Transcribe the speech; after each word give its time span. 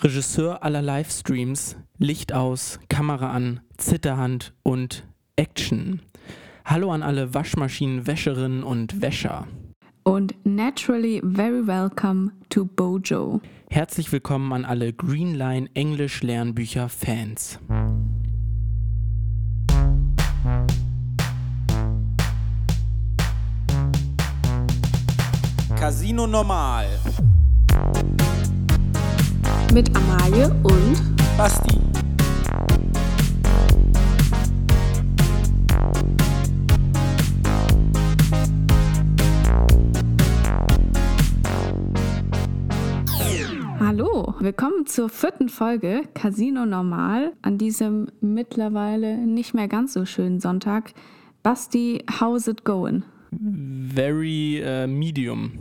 Regisseur 0.00 0.62
aller 0.62 0.80
Livestreams, 0.80 1.76
Licht 1.98 2.32
aus, 2.32 2.78
Kamera 2.88 3.32
an, 3.32 3.60
Zitterhand 3.78 4.54
und 4.62 5.04
Action. 5.34 6.02
Hallo 6.64 6.92
an 6.92 7.02
alle 7.02 7.34
Waschmaschinen, 7.34 8.06
Wäscherinnen 8.06 8.62
und 8.62 9.02
Wäscher. 9.02 9.48
Und 10.04 10.36
naturally 10.44 11.20
very 11.24 11.66
welcome 11.66 12.30
to 12.48 12.64
Bojo. 12.64 13.40
Herzlich 13.70 14.12
willkommen 14.12 14.52
an 14.52 14.64
alle 14.64 14.92
Greenline 14.92 15.68
Englisch 15.74 16.22
Lernbücher 16.22 16.88
Fans. 16.88 17.58
Casino 25.74 26.28
Normal. 26.28 26.86
Mit 29.74 29.94
Amalie 29.94 30.50
und 30.62 30.96
Basti. 31.36 31.78
Hallo, 43.78 44.34
willkommen 44.40 44.86
zur 44.86 45.10
vierten 45.10 45.48
Folge 45.50 46.02
Casino 46.14 46.64
Normal 46.64 47.34
an 47.42 47.58
diesem 47.58 48.08
mittlerweile 48.20 49.18
nicht 49.18 49.54
mehr 49.54 49.68
ganz 49.68 49.92
so 49.92 50.06
schönen 50.06 50.40
Sonntag. 50.40 50.92
Basti, 51.42 52.04
how's 52.20 52.48
it 52.48 52.64
going? 52.64 53.02
Very 53.30 54.60
äh, 54.60 54.86
medium. 54.86 55.52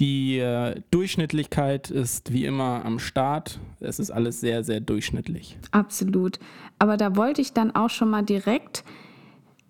Die 0.00 0.38
äh, 0.38 0.80
Durchschnittlichkeit 0.90 1.90
ist 1.90 2.32
wie 2.32 2.46
immer 2.46 2.86
am 2.86 2.98
Start. 2.98 3.60
Es 3.80 3.98
ist 3.98 4.10
alles 4.10 4.40
sehr, 4.40 4.64
sehr 4.64 4.80
durchschnittlich. 4.80 5.58
Absolut. 5.72 6.38
Aber 6.78 6.96
da 6.96 7.16
wollte 7.16 7.42
ich 7.42 7.52
dann 7.52 7.74
auch 7.74 7.90
schon 7.90 8.08
mal 8.08 8.22
direkt 8.22 8.82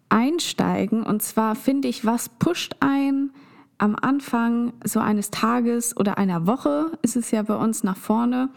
einsteigen. 0.09 1.03
Und 1.03 1.23
zwar 1.23 1.57
finde 1.57 1.89
ich, 1.89 2.05
was 2.05 2.29
pusht 2.29 2.77
ein 2.79 3.31
am 3.79 3.97
Anfang 3.97 4.73
so 4.85 5.01
eines 5.01 5.31
Tages 5.31 5.97
oder 5.97 6.17
einer 6.17 6.47
Woche, 6.47 6.93
ist 7.03 7.17
es 7.17 7.33
ja 7.33 7.43
bei 7.43 7.57
uns 7.57 7.83
nach 7.83 7.97
vorne. 7.97 8.51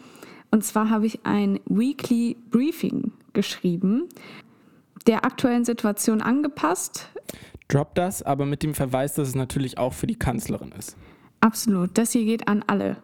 Und 0.51 0.63
zwar 0.63 0.91
habe 0.91 1.07
ich 1.07 1.25
ein 1.25 1.59
Weekly 1.65 2.35
Briefing 2.51 3.13
geschrieben, 3.31 4.09
der 5.07 5.25
aktuellen 5.25 5.65
Situation 5.65 6.21
angepasst. 6.21 7.09
Drop 7.67 7.95
das, 7.95 8.21
aber 8.21 8.45
mit 8.45 8.61
dem 8.61 8.75
Verweis, 8.75 9.15
dass 9.15 9.29
es 9.29 9.35
natürlich 9.35 9.79
auch 9.79 9.93
für 9.93 10.05
die 10.05 10.19
Kanzlerin 10.19 10.71
ist. 10.77 10.97
Absolut, 11.43 11.97
das 11.97 12.13
hier 12.13 12.23
geht 12.23 12.47
an 12.47 12.63
alle. 12.67 13.03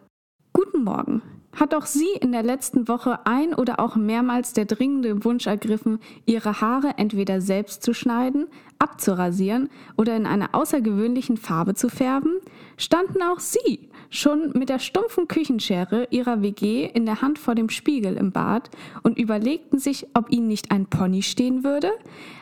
Guten 0.54 0.82
Morgen. 0.82 1.20
Hat 1.54 1.74
auch 1.74 1.84
sie 1.84 2.08
in 2.22 2.32
der 2.32 2.42
letzten 2.42 2.88
Woche 2.88 3.26
ein 3.26 3.52
oder 3.52 3.80
auch 3.80 3.96
mehrmals 3.96 4.54
der 4.54 4.64
dringende 4.64 5.26
Wunsch 5.26 5.46
ergriffen, 5.46 5.98
ihre 6.24 6.62
Haare 6.62 6.94
entweder 6.96 7.42
selbst 7.42 7.82
zu 7.82 7.92
schneiden, 7.92 8.46
abzurasieren 8.78 9.68
oder 9.98 10.16
in 10.16 10.24
einer 10.24 10.54
außergewöhnlichen 10.54 11.36
Farbe 11.36 11.74
zu 11.74 11.90
färben? 11.90 12.32
Standen 12.78 13.22
auch 13.22 13.40
sie 13.40 13.90
schon 14.10 14.50
mit 14.54 14.68
der 14.68 14.80
stumpfen 14.80 15.28
Küchenschere 15.28 16.08
ihrer 16.10 16.42
WG 16.42 16.84
in 16.84 17.06
der 17.06 17.22
Hand 17.22 17.38
vor 17.38 17.54
dem 17.54 17.70
Spiegel 17.70 18.16
im 18.16 18.32
Bad 18.32 18.68
und 19.02 19.18
überlegten 19.18 19.78
sich, 19.78 20.08
ob 20.14 20.30
ihnen 20.30 20.48
nicht 20.48 20.70
ein 20.72 20.86
Pony 20.86 21.22
stehen 21.22 21.64
würde? 21.64 21.92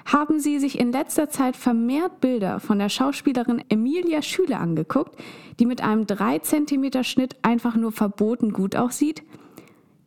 Haben 0.07 0.41
sie 0.41 0.59
sich 0.59 0.81
in 0.81 0.91
letzter 0.91 1.29
Zeit 1.29 1.57
vermehrt 1.57 2.21
Bilder 2.21 2.59
von 2.59 2.79
der 2.79 2.89
Schauspielerin 2.89 3.63
Emilia 3.69 4.23
Schüler 4.23 4.61
angeguckt, 4.61 5.21
die 5.61 5.67
mit 5.67 5.83
einem 5.83 6.07
3 6.07 6.39
cm 6.41 7.05
Schnitt 7.05 7.37
einfach 7.43 7.77
nur 7.77 7.93
verboten 7.93 8.53
gut 8.53 8.75
aussieht? 8.75 9.23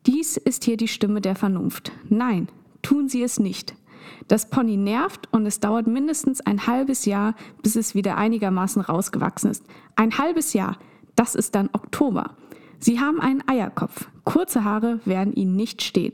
Dies 0.07 0.37
ist 0.37 0.63
hier 0.63 0.77
die 0.77 0.87
Stimme 0.87 1.21
der 1.21 1.35
Vernunft. 1.35 1.91
Nein, 2.09 2.47
tun 2.81 3.07
Sie 3.07 3.21
es 3.21 3.39
nicht. 3.39 3.75
Das 4.27 4.49
Pony 4.49 4.77
nervt 4.77 5.27
und 5.31 5.45
es 5.45 5.59
dauert 5.59 5.85
mindestens 5.85 6.41
ein 6.41 6.65
halbes 6.65 7.05
Jahr, 7.05 7.35
bis 7.61 7.75
es 7.75 7.93
wieder 7.93 8.17
einigermaßen 8.17 8.81
rausgewachsen 8.81 9.51
ist. 9.51 9.63
Ein 9.95 10.17
halbes 10.17 10.53
Jahr. 10.53 10.77
Das 11.21 11.35
ist 11.35 11.53
dann 11.53 11.69
Oktober. 11.73 12.31
Sie 12.79 12.99
haben 12.99 13.21
einen 13.21 13.47
Eierkopf. 13.47 14.09
Kurze 14.23 14.63
Haare 14.63 15.01
werden 15.05 15.33
Ihnen 15.33 15.55
nicht 15.55 15.83
stehen. 15.83 16.13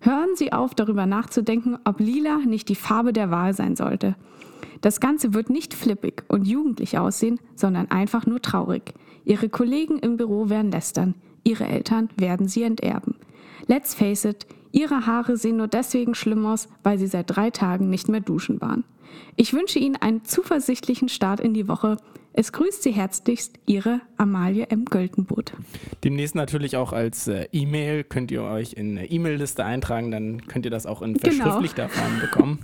Hören 0.00 0.30
Sie 0.34 0.52
auf, 0.52 0.74
darüber 0.74 1.06
nachzudenken, 1.06 1.78
ob 1.84 2.00
lila 2.00 2.38
nicht 2.38 2.68
die 2.68 2.74
Farbe 2.74 3.12
der 3.12 3.30
Wahl 3.30 3.54
sein 3.54 3.76
sollte. 3.76 4.16
Das 4.80 4.98
Ganze 4.98 5.32
wird 5.32 5.48
nicht 5.48 5.74
flippig 5.74 6.24
und 6.26 6.44
jugendlich 6.44 6.98
aussehen, 6.98 7.38
sondern 7.54 7.92
einfach 7.92 8.26
nur 8.26 8.42
traurig. 8.42 8.94
Ihre 9.24 9.48
Kollegen 9.48 10.00
im 10.00 10.16
Büro 10.16 10.48
werden 10.48 10.72
lästern. 10.72 11.14
Ihre 11.44 11.68
Eltern 11.68 12.08
werden 12.16 12.48
sie 12.48 12.64
enterben. 12.64 13.14
Let's 13.68 13.94
face 13.94 14.24
it, 14.24 14.48
Ihre 14.72 15.06
Haare 15.06 15.36
sehen 15.36 15.58
nur 15.58 15.68
deswegen 15.68 16.16
schlimm 16.16 16.44
aus, 16.46 16.66
weil 16.82 16.98
Sie 16.98 17.06
seit 17.06 17.36
drei 17.36 17.50
Tagen 17.50 17.90
nicht 17.90 18.08
mehr 18.08 18.20
duschen 18.20 18.60
waren. 18.60 18.82
Ich 19.36 19.52
wünsche 19.52 19.78
Ihnen 19.78 19.94
einen 19.94 20.24
zuversichtlichen 20.24 21.08
Start 21.08 21.38
in 21.38 21.54
die 21.54 21.68
Woche. 21.68 21.96
Es 22.34 22.52
grüßt 22.52 22.82
Sie 22.82 22.92
herzlichst 22.92 23.58
Ihre 23.66 24.00
Amalie 24.16 24.64
M. 24.70 24.86
Göltenboot. 24.86 25.52
Demnächst 26.02 26.34
natürlich 26.34 26.76
auch 26.76 26.92
als 26.92 27.28
äh, 27.28 27.46
E-Mail 27.52 28.04
könnt 28.04 28.30
ihr 28.30 28.42
euch 28.42 28.72
in 28.72 28.96
eine 28.96 29.10
E-Mail-Liste 29.10 29.64
eintragen, 29.64 30.10
dann 30.10 30.46
könnt 30.46 30.64
ihr 30.64 30.70
das 30.70 30.86
auch 30.86 31.02
in 31.02 31.14
Genau. 31.14 31.34
verschriftlichter 31.36 31.88
Form 31.88 32.20
bekommen. 32.20 32.58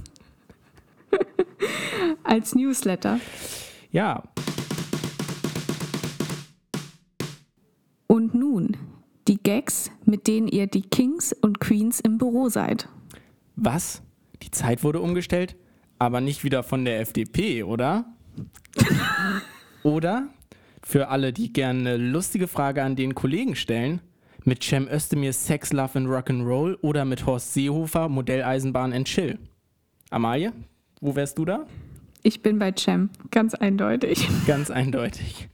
Als 2.25 2.55
Newsletter. 2.55 3.21
Ja, 3.91 4.23
Und 8.07 8.35
nun 8.35 8.77
die 9.27 9.37
Gags, 9.43 9.91
mit 10.05 10.27
denen 10.27 10.49
ihr 10.49 10.67
die 10.67 10.83
Kings 10.83 11.33
und 11.35 11.61
Queens 11.61 12.01
im 12.01 12.19
Büro 12.19 12.49
seid. 12.49 12.89
was? 13.57 14.03
Die 14.43 14.51
Zeit 14.51 14.85
wurde 14.85 15.01
umgestellt, 15.01 15.57
aber 15.99 16.21
nicht 16.21 16.45
wieder 16.45 16.63
von 16.63 16.85
der 16.85 17.01
FDP, 17.01 17.63
oder? 17.65 18.07
oder? 19.83 20.29
Für 20.83 21.09
alle, 21.09 21.33
die 21.33 21.53
gerne 21.53 21.81
eine 21.81 21.97
lustige 21.97 22.49
Frage 22.49 22.83
an 22.83 22.97
den 22.97 23.15
Kollegen 23.15 23.57
stellen, 23.57 24.01
mit 24.45 24.63
Cem 24.63 24.89
Özdemir 24.89 25.33
Sex, 25.33 25.73
Love 25.73 25.99
and 25.99 26.09
Rock'n'Roll 26.09 26.79
oder 26.81 27.05
mit 27.05 27.27
Horst 27.27 27.55
Seehofer 27.55 28.09
Modelleisenbahn 28.09 28.93
and 28.93 29.07
Chill. 29.07 29.39
Amalie, 30.11 30.53
wo 31.01 31.15
wärst 31.15 31.37
du 31.39 31.45
da? 31.45 31.67
Ich 32.23 32.43
bin 32.43 32.59
bei 32.59 32.73
Cem, 32.73 33.11
ganz 33.31 33.55
eindeutig. 33.55 34.29
Ganz 34.47 34.71
eindeutig. 34.71 35.49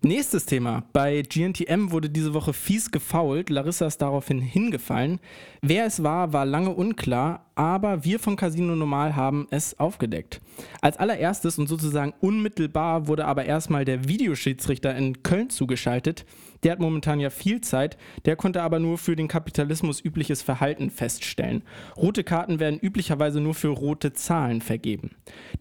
Nächstes 0.00 0.46
Thema. 0.46 0.84
Bei 0.92 1.22
GNTM 1.22 1.90
wurde 1.90 2.08
diese 2.08 2.32
Woche 2.32 2.52
fies 2.52 2.92
gefoult. 2.92 3.50
Larissa 3.50 3.84
ist 3.84 4.00
daraufhin 4.00 4.40
hingefallen. 4.40 5.18
Wer 5.60 5.86
es 5.86 6.04
war, 6.04 6.32
war 6.32 6.46
lange 6.46 6.70
unklar, 6.70 7.46
aber 7.56 8.04
wir 8.04 8.20
von 8.20 8.36
Casino 8.36 8.76
Normal 8.76 9.16
haben 9.16 9.48
es 9.50 9.76
aufgedeckt. 9.80 10.40
Als 10.80 10.98
allererstes 10.98 11.58
und 11.58 11.66
sozusagen 11.66 12.14
unmittelbar 12.20 13.08
wurde 13.08 13.24
aber 13.24 13.44
erstmal 13.44 13.84
der 13.84 14.06
Videoschiedsrichter 14.06 14.94
in 14.94 15.24
Köln 15.24 15.50
zugeschaltet. 15.50 16.24
Der 16.62 16.72
hat 16.72 16.80
momentan 16.80 17.20
ja 17.20 17.30
viel 17.30 17.60
Zeit, 17.60 17.96
der 18.24 18.36
konnte 18.36 18.62
aber 18.62 18.78
nur 18.78 18.98
für 18.98 19.16
den 19.16 19.28
Kapitalismus 19.28 20.04
übliches 20.04 20.42
Verhalten 20.42 20.90
feststellen. 20.90 21.62
Rote 21.96 22.24
Karten 22.24 22.60
werden 22.60 22.78
üblicherweise 22.80 23.40
nur 23.40 23.54
für 23.54 23.68
rote 23.68 24.12
Zahlen 24.12 24.60
vergeben. 24.60 25.10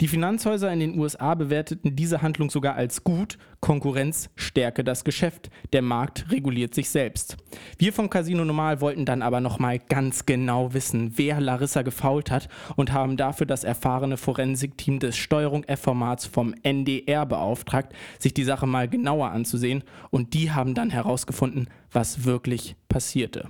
Die 0.02 0.08
Finanzhäuser 0.08 0.72
in 0.72 0.80
den 0.80 0.98
USA 1.00 1.36
bewerteten 1.36 1.96
diese 1.96 2.22
Handlung 2.22 2.50
sogar 2.50 2.76
als 2.76 3.04
gut. 3.04 3.38
Konkurrenz 3.60 4.30
stärke 4.36 4.84
das 4.84 5.04
Geschäft. 5.04 5.50
Der 5.74 5.82
Markt 5.82 6.32
reguliert 6.32 6.74
sich 6.74 6.90
selbst. 6.90 7.38
Wir 7.78 7.92
vom 7.92 8.10
Casino 8.10 8.46
Normal 8.46 8.82
wollten 8.82 9.06
dann 9.06 9.22
aber 9.22 9.42
nochmal 9.42 9.80
ganz 9.80 10.26
genau 10.26 10.74
wissen, 10.74 11.14
wer 11.16 11.42
Larissa 11.42 11.82
gefault 11.82 12.32
hat 12.32 12.50
und 12.76 12.94
haben 12.94 13.18
dafür 13.18 13.48
das 13.48 13.64
erfahrene 13.64 14.18
Forensikteam 14.18 15.00
des 15.00 15.18
Steuerung 15.18 15.64
F-Formats 15.64 16.26
vom 16.26 16.54
NDR 16.64 17.26
beauftragt, 17.26 17.94
sich 18.20 18.34
die 18.34 18.44
Sache 18.44 18.68
mal 18.68 18.88
genauer 18.88 19.32
anzusehen 19.32 19.84
und 20.12 20.34
die 20.34 20.52
haben 20.52 20.74
dann 20.74 20.87
herausgefunden, 20.90 21.70
was 21.92 22.26
wirklich 22.26 22.76
passierte. 22.90 23.50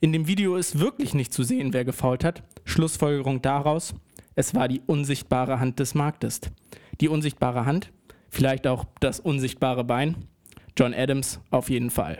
In 0.00 0.12
dem 0.12 0.26
Video 0.26 0.56
ist 0.56 0.78
wirklich 0.78 1.14
nicht 1.14 1.32
zu 1.32 1.42
sehen, 1.42 1.72
wer 1.72 1.84
gefault 1.84 2.24
hat. 2.24 2.42
Schlussfolgerung 2.64 3.42
daraus, 3.42 3.94
es 4.34 4.54
war 4.54 4.68
die 4.68 4.80
unsichtbare 4.86 5.60
Hand 5.60 5.78
des 5.78 5.94
Marktes. 5.94 6.40
Die 7.00 7.08
unsichtbare 7.08 7.66
Hand, 7.66 7.92
vielleicht 8.28 8.66
auch 8.66 8.86
das 9.00 9.20
unsichtbare 9.20 9.84
Bein. 9.84 10.16
John 10.76 10.94
Adams 10.94 11.40
auf 11.50 11.68
jeden 11.70 11.90
Fall. 11.90 12.18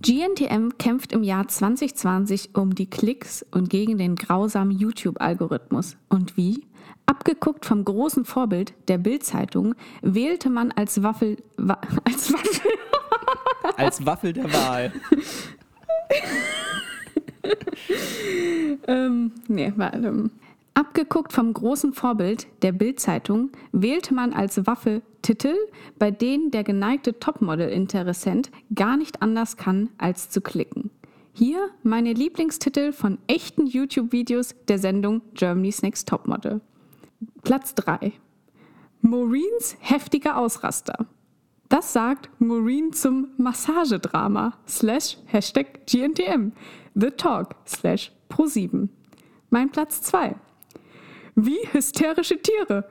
GNTM 0.00 0.78
kämpft 0.78 1.12
im 1.12 1.24
Jahr 1.24 1.48
2020 1.48 2.54
um 2.54 2.74
die 2.74 2.88
Klicks 2.88 3.44
und 3.50 3.68
gegen 3.68 3.98
den 3.98 4.14
grausamen 4.14 4.70
YouTube-Algorithmus. 4.70 5.96
Und 6.08 6.36
wie? 6.36 6.64
Abgeguckt 7.06 7.66
vom 7.66 7.84
großen 7.84 8.24
Vorbild 8.24 8.74
der 8.86 8.98
Bild-Zeitung 8.98 9.74
wählte 10.02 10.50
man 10.50 10.70
als 10.72 11.02
Waffel, 11.02 11.38
wa, 11.56 11.80
als 12.04 12.32
Waffel, 12.32 12.70
Als 13.76 14.04
Waffel 14.04 14.32
der 14.32 14.52
Wahl. 14.52 14.92
ähm, 18.86 19.32
nee, 19.48 19.72
warte. 19.76 20.30
Abgeguckt 20.74 21.32
vom 21.32 21.52
großen 21.52 21.92
Vorbild 21.92 22.46
der 22.62 22.72
Bild-Zeitung 22.72 23.50
wählte 23.72 24.14
man 24.14 24.32
als 24.32 24.66
Waffe 24.66 25.02
Titel, 25.22 25.54
bei 25.98 26.12
denen 26.12 26.52
der 26.52 26.62
geneigte 26.62 27.18
Topmodel-Interessent 27.18 28.50
gar 28.74 28.96
nicht 28.96 29.20
anders 29.20 29.56
kann, 29.56 29.90
als 29.98 30.30
zu 30.30 30.40
klicken. 30.40 30.90
Hier 31.32 31.68
meine 31.82 32.12
Lieblingstitel 32.12 32.92
von 32.92 33.18
echten 33.26 33.66
YouTube-Videos 33.66 34.54
der 34.68 34.78
Sendung 34.78 35.22
Germany's 35.34 35.82
Next 35.82 36.08
Topmodel. 36.08 36.60
Platz 37.42 37.74
3. 37.74 38.12
Maureen's 39.02 39.76
heftiger 39.80 40.36
Ausraster. 40.36 41.06
Das 41.68 41.92
sagt 41.92 42.30
Maureen 42.40 42.94
zum 42.94 43.28
Massagedrama 43.36 44.54
slash 44.66 45.18
Hashtag 45.26 45.86
GNTM, 45.86 46.52
The 46.94 47.10
Talk 47.10 47.56
slash 47.66 48.10
Pro7. 48.30 48.88
Mein 49.50 49.70
Platz 49.70 50.00
2. 50.02 50.34
Wie 51.34 51.58
hysterische 51.72 52.40
Tiere. 52.40 52.88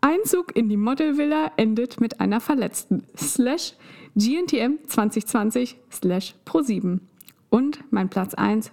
Einzug 0.00 0.56
in 0.56 0.68
die 0.68 0.76
Modelvilla 0.76 1.50
endet 1.56 2.00
mit 2.00 2.20
einer 2.20 2.40
Verletzten. 2.40 3.04
Slash 3.16 3.74
GNTM 4.14 4.78
2020 4.86 5.76
slash 5.90 6.36
Pro7. 6.46 7.00
Und 7.50 7.80
mein 7.90 8.10
Platz 8.10 8.34
1. 8.34 8.70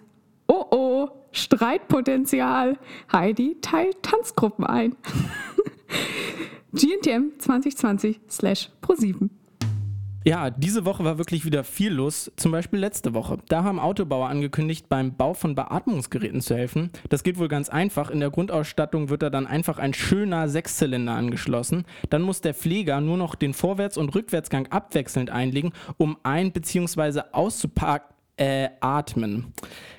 Oh 0.48 0.66
oh, 0.70 1.10
Streitpotenzial. 1.32 2.78
Heidi 3.12 3.58
teilt 3.62 4.04
Tanzgruppen 4.04 4.66
ein. 4.66 4.96
GNTM 6.74 7.40
2020 7.40 8.20
slash 8.30 8.70
Pro7. 8.84 9.30
Ja, 10.28 10.50
diese 10.50 10.84
Woche 10.84 11.06
war 11.06 11.18
wirklich 11.18 11.46
wieder 11.46 11.64
viel 11.64 11.94
los. 11.94 12.30
Zum 12.36 12.52
Beispiel 12.52 12.80
letzte 12.82 13.14
Woche. 13.14 13.38
Da 13.48 13.64
haben 13.64 13.80
Autobauer 13.80 14.28
angekündigt, 14.28 14.90
beim 14.90 15.16
Bau 15.16 15.34
von 15.34 15.56
Beatmungsgeräten 15.56 16.42
zu 16.42 16.54
helfen. 16.54 16.90
Das 17.08 17.24
geht 17.24 17.40
wohl 17.40 17.48
ganz 17.48 17.70
einfach. 17.70 18.10
In 18.10 18.20
der 18.20 18.30
Grundausstattung 18.30 19.08
wird 19.08 19.22
da 19.22 19.30
dann 19.30 19.48
einfach 19.48 19.78
ein 19.80 19.94
schöner 19.94 20.50
Sechszylinder 20.50 21.14
angeschlossen. 21.14 21.86
Dann 22.10 22.24
muss 22.24 22.42
der 22.42 22.54
Pfleger 22.54 23.00
nur 23.00 23.16
noch 23.16 23.36
den 23.36 23.54
Vorwärts- 23.54 23.96
und 23.98 24.14
Rückwärtsgang 24.14 24.68
abwechselnd 24.68 25.30
einlegen, 25.30 25.72
um 25.96 26.18
ein- 26.24 26.52
bzw. 26.52 27.22
auszuparken 27.32 28.17
äh, 28.38 28.70
atmen. 28.80 29.54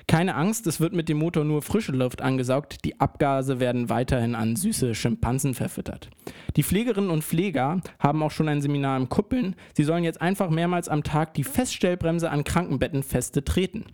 Keine 0.07 0.33
Angst, 0.35 0.65
es 0.65 0.79
wird 0.79 0.93
mit 0.93 1.07
dem 1.07 1.19
Motor 1.19 1.43
nur 1.45 1.61
frische 1.61 1.91
Luft 1.91 2.21
angesaugt, 2.21 2.83
die 2.83 2.99
Abgase 2.99 3.59
werden 3.59 3.89
weiterhin 3.89 4.33
an 4.33 4.55
süße 4.55 4.95
Schimpansen 4.95 5.53
verfüttert. 5.53 6.09
Die 6.55 6.63
Pflegerinnen 6.63 7.11
und 7.11 7.23
Pfleger 7.23 7.81
haben 7.99 8.23
auch 8.23 8.31
schon 8.31 8.49
ein 8.49 8.61
Seminar 8.61 8.97
im 8.97 9.09
Kuppeln. 9.09 9.55
Sie 9.75 9.83
sollen 9.83 10.03
jetzt 10.03 10.21
einfach 10.21 10.49
mehrmals 10.49 10.89
am 10.89 11.03
Tag 11.03 11.35
die 11.35 11.43
Feststellbremse 11.43 12.31
an 12.31 12.43
Krankenbetten 12.43 13.03
feste 13.03 13.43
treten. 13.43 13.85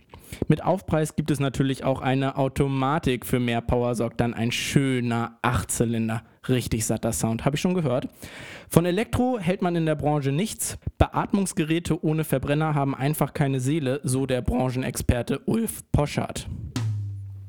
Mit 0.48 0.64
Aufpreis 0.64 1.16
gibt 1.16 1.30
es 1.30 1.40
natürlich 1.40 1.84
auch 1.84 2.00
eine 2.00 2.36
Automatik. 2.36 3.26
Für 3.26 3.40
mehr 3.40 3.60
Power 3.60 3.94
sorgt 3.94 4.20
dann 4.20 4.34
ein 4.34 4.52
schöner 4.52 5.38
Achtzylinder. 5.42 6.22
Richtig 6.48 6.86
satter 6.86 7.12
Sound, 7.12 7.44
habe 7.44 7.56
ich 7.56 7.62
schon 7.62 7.74
gehört. 7.74 8.08
Von 8.68 8.86
Elektro 8.86 9.38
hält 9.38 9.62
man 9.62 9.76
in 9.76 9.86
der 9.86 9.96
Branche 9.96 10.32
nichts. 10.32 10.78
Beatmungsgeräte 10.98 12.04
ohne 12.04 12.24
Verbrenner 12.24 12.74
haben 12.74 12.94
einfach 12.94 13.34
keine 13.34 13.60
Seele, 13.60 14.00
so 14.04 14.26
der 14.26 14.42
Branchenexperte 14.42 15.40
Ulf 15.46 15.82
Poschardt. 15.92 16.48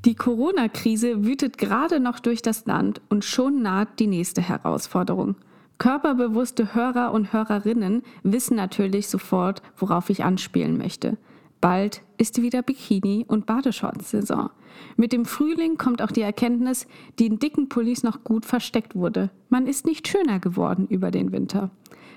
Die 0.06 0.16
Corona-Krise 0.16 1.26
wütet 1.26 1.58
gerade 1.58 2.00
noch 2.00 2.20
durch 2.20 2.42
das 2.42 2.66
Land 2.66 3.02
und 3.10 3.26
schon 3.26 3.62
naht 3.62 4.00
die 4.00 4.08
nächste 4.08 4.42
Herausforderung. 4.42 5.36
Körperbewusste 5.80 6.74
Hörer 6.74 7.12
und 7.12 7.34
Hörerinnen 7.34 8.02
wissen 8.24 8.56
natürlich 8.56 9.10
sofort, 9.10 9.62
worauf 9.76 10.10
ich 10.10 10.24
anspielen 10.24 10.78
möchte. 10.78 11.18
Bald 11.62 12.04
ist 12.18 12.42
wieder 12.42 12.62
Bikini- 12.62 13.26
und 13.26 13.46
Badeshorts-Saison. 13.46 14.50
Mit 14.96 15.12
dem 15.12 15.26
Frühling 15.26 15.78
kommt 15.78 16.02
auch 16.02 16.12
die 16.12 16.22
Erkenntnis, 16.22 16.88
die 17.18 17.26
in 17.26 17.40
dicken 17.40 17.68
Pullis 17.68 18.04
noch 18.04 18.24
gut 18.24 18.46
versteckt 18.46 18.96
wurde. 18.96 19.32
Man 19.50 19.66
ist 19.66 19.86
nicht 19.86 20.08
schöner 20.08 20.40
geworden 20.40 20.88
über 20.88 21.10
den 21.10 21.32
Winter. 21.32 21.72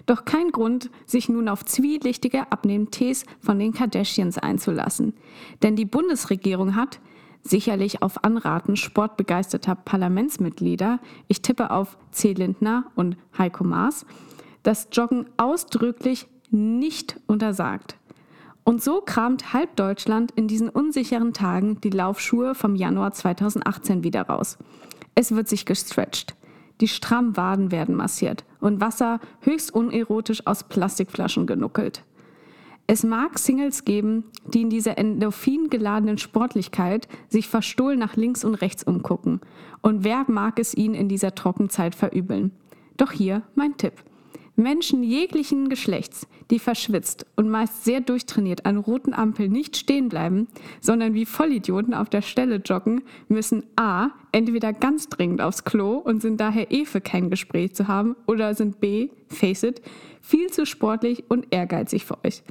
Doch 0.06 0.24
kein 0.24 0.50
Grund, 0.50 0.90
sich 1.06 1.28
nun 1.28 1.48
auf 1.48 1.64
zwielichtige 1.64 2.50
Abnehmtees 2.52 3.24
von 3.40 3.58
den 3.58 3.72
Kardashians 3.72 4.38
einzulassen. 4.38 5.14
Denn 5.62 5.76
die 5.76 5.84
Bundesregierung 5.84 6.74
hat, 6.74 7.00
sicherlich 7.42 8.02
auf 8.02 8.24
Anraten 8.24 8.76
sportbegeisterter 8.76 9.74
Parlamentsmitglieder, 9.74 11.00
ich 11.28 11.42
tippe 11.42 11.70
auf 11.70 11.96
C. 12.10 12.32
Lindner 12.32 12.90
und 12.94 13.16
Heiko 13.38 13.64
Maas, 13.64 14.04
das 14.62 14.88
Joggen 14.92 15.26
ausdrücklich 15.36 16.26
nicht 16.50 17.20
untersagt. 17.26 17.96
Und 18.64 18.82
so 18.82 19.00
kramt 19.00 19.52
halb 19.52 19.76
Deutschland 19.76 20.32
in 20.32 20.46
diesen 20.46 20.68
unsicheren 20.68 21.32
Tagen 21.32 21.80
die 21.80 21.90
Laufschuhe 21.90 22.54
vom 22.54 22.76
Januar 22.76 23.12
2018 23.12 24.04
wieder 24.04 24.22
raus. 24.22 24.58
Es 25.14 25.34
wird 25.34 25.48
sich 25.48 25.66
gestretcht. 25.66 26.36
Die 26.80 26.88
strammen 26.88 27.36
Waden 27.36 27.72
werden 27.72 27.94
massiert 27.94 28.44
und 28.60 28.80
Wasser 28.80 29.20
höchst 29.40 29.74
unerotisch 29.74 30.46
aus 30.46 30.64
Plastikflaschen 30.64 31.46
genuckelt. 31.46 32.04
Es 32.86 33.04
mag 33.04 33.38
Singles 33.38 33.84
geben, 33.84 34.24
die 34.46 34.62
in 34.62 34.70
dieser 34.70 34.98
endorphin 34.98 35.70
geladenen 35.70 36.18
Sportlichkeit 36.18 37.06
sich 37.28 37.48
verstohlen 37.48 38.00
nach 38.00 38.16
links 38.16 38.44
und 38.44 38.56
rechts 38.56 38.82
umgucken. 38.82 39.40
Und 39.80 40.02
wer 40.02 40.24
mag 40.26 40.58
es 40.58 40.74
ihnen 40.74 40.96
in 40.96 41.08
dieser 41.08 41.36
Trockenzeit 41.36 41.94
verübeln? 41.94 42.50
Doch 42.96 43.12
hier 43.12 43.42
mein 43.54 43.76
Tipp. 43.76 43.92
Menschen 44.62 45.02
jeglichen 45.02 45.68
Geschlechts, 45.68 46.26
die 46.50 46.58
verschwitzt 46.58 47.26
und 47.36 47.48
meist 47.48 47.84
sehr 47.84 48.00
durchtrainiert 48.00 48.66
an 48.66 48.76
roten 48.76 49.12
Ampeln 49.12 49.52
nicht 49.52 49.76
stehen 49.76 50.08
bleiben, 50.08 50.48
sondern 50.80 51.14
wie 51.14 51.26
Vollidioten 51.26 51.94
auf 51.94 52.08
der 52.08 52.22
Stelle 52.22 52.56
joggen, 52.56 53.02
müssen 53.28 53.64
a. 53.76 54.10
entweder 54.32 54.72
ganz 54.72 55.08
dringend 55.08 55.40
aufs 55.40 55.64
Klo 55.64 55.94
und 55.98 56.22
sind 56.22 56.40
daher 56.40 56.70
eh 56.70 56.84
für 56.84 57.00
kein 57.00 57.30
Gespräch 57.30 57.74
zu 57.74 57.88
haben 57.88 58.16
oder 58.26 58.54
sind 58.54 58.80
b. 58.80 59.10
face 59.28 59.62
it, 59.62 59.82
viel 60.20 60.50
zu 60.50 60.66
sportlich 60.66 61.24
und 61.28 61.46
ehrgeizig 61.50 62.04
für 62.04 62.22
euch. 62.24 62.42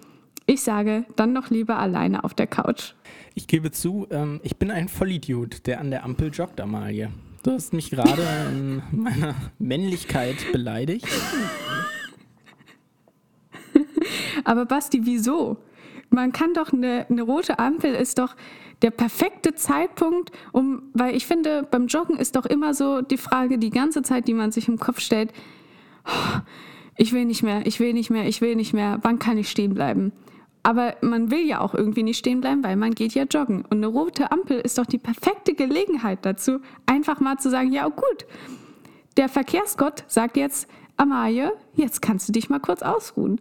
Ich 0.46 0.62
sage, 0.62 1.06
dann 1.16 1.36
doch 1.36 1.52
lieber 1.52 1.78
alleine 1.78 2.24
auf 2.24 2.34
der 2.34 2.48
Couch. 2.48 2.94
Ich 3.36 3.46
gebe 3.46 3.72
zu, 3.72 4.08
ähm, 4.10 4.40
ich 4.44 4.58
bin 4.58 4.72
ein 4.72 4.90
Vollidiot, 4.90 5.68
der 5.68 5.80
an 5.80 5.92
der 5.92 6.04
Ampel 6.04 6.32
joggt, 6.34 6.60
Amalie. 6.60 7.12
Du 7.44 7.52
hast 7.52 7.72
mich 7.72 7.90
gerade 7.90 8.22
in 8.52 8.82
meiner 8.92 9.36
Männlichkeit 9.60 10.52
beleidigt. 10.52 11.08
Aber 14.44 14.66
Basti, 14.66 15.06
wieso? 15.06 15.58
Man 16.10 16.32
kann 16.32 16.54
doch 16.54 16.74
eine, 16.74 17.06
eine 17.10 17.22
rote 17.22 17.60
Ampel 17.60 17.94
ist 17.94 18.18
doch 18.20 18.36
der 18.82 18.92
perfekte 18.92 19.56
Zeitpunkt, 19.56 20.32
um, 20.52 20.84
weil 20.94 21.16
ich 21.16 21.26
finde, 21.26 21.68
beim 21.70 21.88
Joggen 21.88 22.18
ist 22.18 22.36
doch 22.36 22.46
immer 22.46 22.74
so 22.74 23.02
die 23.02 23.18
Frage, 23.18 23.58
die 23.58 23.70
ganze 23.70 24.02
Zeit, 24.02 24.28
die 24.28 24.34
man 24.34 24.52
sich 24.52 24.68
im 24.68 24.80
Kopf 24.80 25.00
stellt, 25.00 25.34
oh, 26.06 26.40
ich 26.98 27.14
will 27.14 27.26
nicht 27.26 27.44
mehr, 27.44 27.66
ich 27.66 27.80
will 27.80 27.94
nicht 27.94 28.10
mehr, 28.10 28.28
ich 28.28 28.42
will 28.42 28.56
nicht 28.56 28.74
mehr, 28.74 29.00
wann 29.04 29.20
kann 29.20 29.38
ich 29.38 29.50
stehen 29.50 29.74
bleiben? 29.74 30.12
Aber 30.64 30.96
man 31.02 31.32
will 31.32 31.46
ja 31.46 31.62
auch 31.62 31.74
irgendwie 31.74 32.04
nicht 32.04 32.18
stehen 32.18 32.42
bleiben, 32.42 32.64
weil 32.64 32.76
man 32.76 32.94
geht 32.94 33.14
ja 33.14 33.24
joggen. 33.24 33.64
Und 33.64 33.78
eine 33.78 33.88
rote 33.88 34.32
Ampel 34.32 34.60
ist 34.60 34.78
doch 34.78 34.86
die 34.86 34.98
perfekte 34.98 35.54
Gelegenheit 35.54 36.20
dazu, 36.24 36.60
einfach 36.86 37.20
mal 37.20 37.38
zu 37.38 37.50
sagen, 37.50 37.72
ja 37.72 37.88
gut, 37.88 38.26
der 39.18 39.30
Verkehrsgott 39.30 40.04
sagt 40.08 40.38
jetzt, 40.38 40.70
Amalie, 40.98 41.54
jetzt 41.76 42.02
kannst 42.02 42.28
du 42.28 42.34
dich 42.34 42.50
mal 42.50 42.60
kurz 42.60 42.82
ausruhen. 42.82 43.40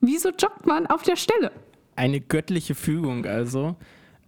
Wieso 0.00 0.30
joggt 0.30 0.66
man 0.66 0.86
auf 0.86 1.02
der 1.02 1.16
Stelle? 1.16 1.52
Eine 1.96 2.20
göttliche 2.20 2.74
Fügung, 2.74 3.26
also. 3.26 3.76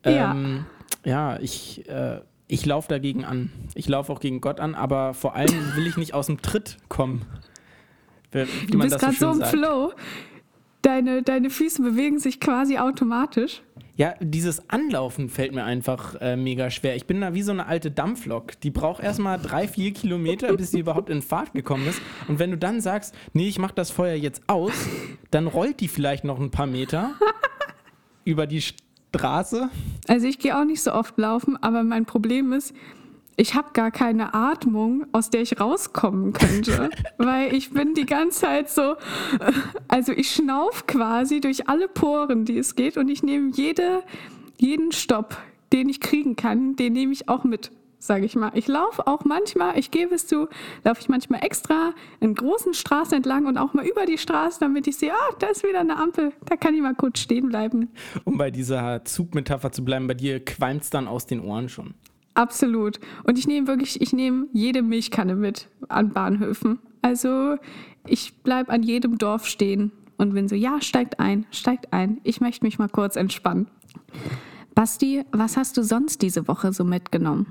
Ja. 0.04 0.32
Ähm, 0.32 0.66
ja, 1.04 1.38
ich, 1.40 1.88
äh, 1.88 2.20
ich 2.48 2.66
laufe 2.66 2.88
dagegen 2.88 3.24
an. 3.24 3.50
Ich 3.74 3.88
laufe 3.88 4.12
auch 4.12 4.20
gegen 4.20 4.40
Gott 4.40 4.60
an, 4.60 4.74
aber 4.74 5.14
vor 5.14 5.34
allem 5.34 5.74
will 5.76 5.86
ich 5.86 5.96
nicht 5.96 6.14
aus 6.14 6.26
dem 6.26 6.42
Tritt 6.42 6.76
kommen. 6.88 7.24
Wie 8.30 8.46
Du 8.70 8.78
bist 8.78 8.98
gerade 8.98 9.12
so 9.12 9.18
schön 9.18 9.32
im 9.32 9.38
sagt. 9.38 9.50
Flow. 9.50 9.92
Deine, 10.82 11.22
deine 11.22 11.48
Füße 11.48 11.80
bewegen 11.82 12.18
sich 12.18 12.40
quasi 12.40 12.78
automatisch. 12.78 13.62
Ja, 14.02 14.16
dieses 14.18 14.68
Anlaufen 14.68 15.28
fällt 15.28 15.54
mir 15.54 15.62
einfach 15.62 16.20
äh, 16.20 16.34
mega 16.34 16.70
schwer. 16.70 16.96
Ich 16.96 17.06
bin 17.06 17.20
da 17.20 17.34
wie 17.34 17.42
so 17.42 17.52
eine 17.52 17.66
alte 17.66 17.92
Dampflok. 17.92 18.60
Die 18.60 18.70
braucht 18.70 19.00
erstmal 19.00 19.38
drei, 19.38 19.68
vier 19.68 19.92
Kilometer, 19.92 20.56
bis 20.56 20.72
sie 20.72 20.80
überhaupt 20.80 21.08
in 21.08 21.22
Fahrt 21.22 21.52
gekommen 21.52 21.86
ist. 21.86 22.02
Und 22.26 22.40
wenn 22.40 22.50
du 22.50 22.58
dann 22.58 22.80
sagst, 22.80 23.14
nee, 23.32 23.46
ich 23.46 23.60
mach 23.60 23.70
das 23.70 23.92
Feuer 23.92 24.16
jetzt 24.16 24.42
aus, 24.48 24.72
dann 25.30 25.46
rollt 25.46 25.78
die 25.78 25.86
vielleicht 25.86 26.24
noch 26.24 26.40
ein 26.40 26.50
paar 26.50 26.66
Meter 26.66 27.12
über 28.24 28.48
die 28.48 28.64
Straße. 29.14 29.70
Also 30.08 30.26
ich 30.26 30.40
gehe 30.40 30.58
auch 30.58 30.64
nicht 30.64 30.82
so 30.82 30.92
oft 30.92 31.16
laufen, 31.16 31.56
aber 31.62 31.84
mein 31.84 32.04
Problem 32.04 32.52
ist, 32.52 32.74
ich 33.36 33.54
habe 33.54 33.70
gar 33.72 33.90
keine 33.90 34.34
Atmung, 34.34 35.06
aus 35.12 35.30
der 35.30 35.42
ich 35.42 35.60
rauskommen 35.60 36.32
könnte, 36.32 36.90
weil 37.18 37.54
ich 37.54 37.70
bin 37.70 37.94
die 37.94 38.06
ganze 38.06 38.40
Zeit 38.40 38.70
so, 38.70 38.96
also 39.88 40.12
ich 40.12 40.30
schnauf 40.32 40.86
quasi 40.86 41.40
durch 41.40 41.68
alle 41.68 41.88
Poren, 41.88 42.44
die 42.44 42.58
es 42.58 42.74
geht 42.74 42.96
und 42.96 43.08
ich 43.08 43.22
nehme 43.22 43.50
jede, 43.54 44.02
jeden 44.58 44.92
Stopp, 44.92 45.36
den 45.72 45.88
ich 45.88 46.00
kriegen 46.00 46.36
kann, 46.36 46.76
den 46.76 46.92
nehme 46.92 47.12
ich 47.12 47.28
auch 47.28 47.44
mit, 47.44 47.72
sage 47.98 48.26
ich 48.26 48.36
mal. 48.36 48.52
Ich 48.54 48.68
laufe 48.68 49.06
auch 49.06 49.24
manchmal, 49.24 49.78
ich 49.78 49.90
gebe 49.90 50.14
es 50.14 50.26
zu, 50.26 50.48
laufe 50.84 51.00
ich 51.00 51.08
manchmal 51.08 51.42
extra 51.42 51.94
in 52.20 52.34
großen 52.34 52.74
Straßen 52.74 53.16
entlang 53.16 53.46
und 53.46 53.56
auch 53.56 53.72
mal 53.72 53.86
über 53.86 54.04
die 54.04 54.18
Straße, 54.18 54.60
damit 54.60 54.86
ich 54.86 54.98
sehe, 54.98 55.12
ah, 55.12 55.34
da 55.38 55.46
ist 55.46 55.62
wieder 55.62 55.80
eine 55.80 55.96
Ampel, 55.96 56.32
da 56.44 56.56
kann 56.56 56.74
ich 56.74 56.82
mal 56.82 56.94
kurz 56.94 57.20
stehen 57.20 57.48
bleiben. 57.48 57.88
Um 58.24 58.36
bei 58.36 58.50
dieser 58.50 59.04
Zugmetapher 59.04 59.72
zu 59.72 59.84
bleiben, 59.84 60.06
bei 60.06 60.14
dir 60.14 60.44
qualmt 60.44 60.82
es 60.82 60.90
dann 60.90 61.08
aus 61.08 61.24
den 61.24 61.40
Ohren 61.40 61.70
schon. 61.70 61.94
Absolut. 62.34 62.98
Und 63.24 63.38
ich 63.38 63.46
nehme 63.46 63.66
wirklich, 63.66 64.00
ich 64.00 64.12
nehme 64.12 64.46
jede 64.52 64.82
Milchkanne 64.82 65.34
mit 65.34 65.68
an 65.88 66.10
Bahnhöfen. 66.10 66.78
Also 67.02 67.56
ich 68.06 68.34
bleibe 68.42 68.70
an 68.70 68.82
jedem 68.82 69.18
Dorf 69.18 69.46
stehen 69.46 69.92
und 70.16 70.34
bin 70.34 70.48
so, 70.48 70.54
ja, 70.54 70.80
steigt 70.80 71.20
ein, 71.20 71.46
steigt 71.50 71.92
ein. 71.92 72.20
Ich 72.24 72.40
möchte 72.40 72.64
mich 72.64 72.78
mal 72.78 72.88
kurz 72.88 73.16
entspannen. 73.16 73.68
Basti, 74.74 75.24
was 75.32 75.56
hast 75.56 75.76
du 75.76 75.82
sonst 75.82 76.22
diese 76.22 76.48
Woche 76.48 76.72
so 76.72 76.84
mitgenommen? 76.84 77.46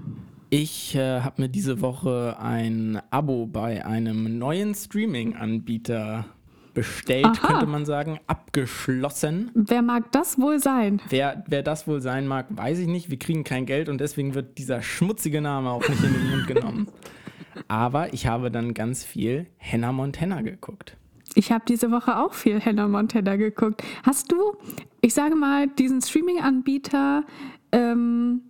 Ich 0.50 0.96
äh, 0.96 1.22
habe 1.22 1.44
mir 1.44 1.50
diese 1.50 1.80
Woche 1.82 2.38
ein 2.40 3.02
Abo 3.10 3.46
bei 3.46 3.86
einem 3.86 4.38
neuen 4.38 4.76
Streaming-Anbieter 4.76 6.26
bestellt, 6.74 7.26
Aha. 7.26 7.48
könnte 7.48 7.66
man 7.66 7.86
sagen, 7.86 8.20
abgeschlossen. 8.28 9.52
Wer 9.54 9.82
mag 9.82 10.12
das 10.12 10.40
wohl 10.40 10.60
sein? 10.60 11.02
Wer, 11.10 11.44
wer 11.48 11.64
das 11.64 11.88
wohl 11.88 12.02
sein 12.02 12.28
mag, 12.28 12.48
weiß 12.50 12.80
ich 12.80 12.88
nicht. 12.88 13.10
Wir 13.10 13.20
kriegen 13.20 13.44
kein 13.44 13.66
Geld 13.66 13.90
und 13.90 14.00
deswegen 14.00 14.34
wird 14.34 14.58
dieser 14.58 14.82
schmutzige 14.82 15.42
Name 15.42 15.70
auch 15.70 15.88
nicht 15.88 16.04
in 16.04 16.14
den 16.14 16.30
Mund 16.30 16.48
genommen. 16.48 16.88
Aber 17.68 18.14
ich 18.14 18.28
habe 18.28 18.52
dann 18.52 18.74
ganz 18.74 19.04
viel 19.04 19.48
Hannah 19.60 19.92
Montana 19.92 20.42
geguckt. 20.42 20.96
Ich 21.36 21.52
habe 21.52 21.64
diese 21.68 21.92
Woche 21.92 22.18
auch 22.18 22.34
viel 22.34 22.60
Hannah 22.64 22.88
Montana 22.88 23.36
geguckt. 23.36 23.84
Hast 24.04 24.32
du, 24.32 24.56
ich 25.02 25.14
sage 25.14 25.36
mal, 25.36 25.68
diesen 25.68 26.02
Streaming-Anbieter, 26.02 27.24
ähm, 27.72 28.42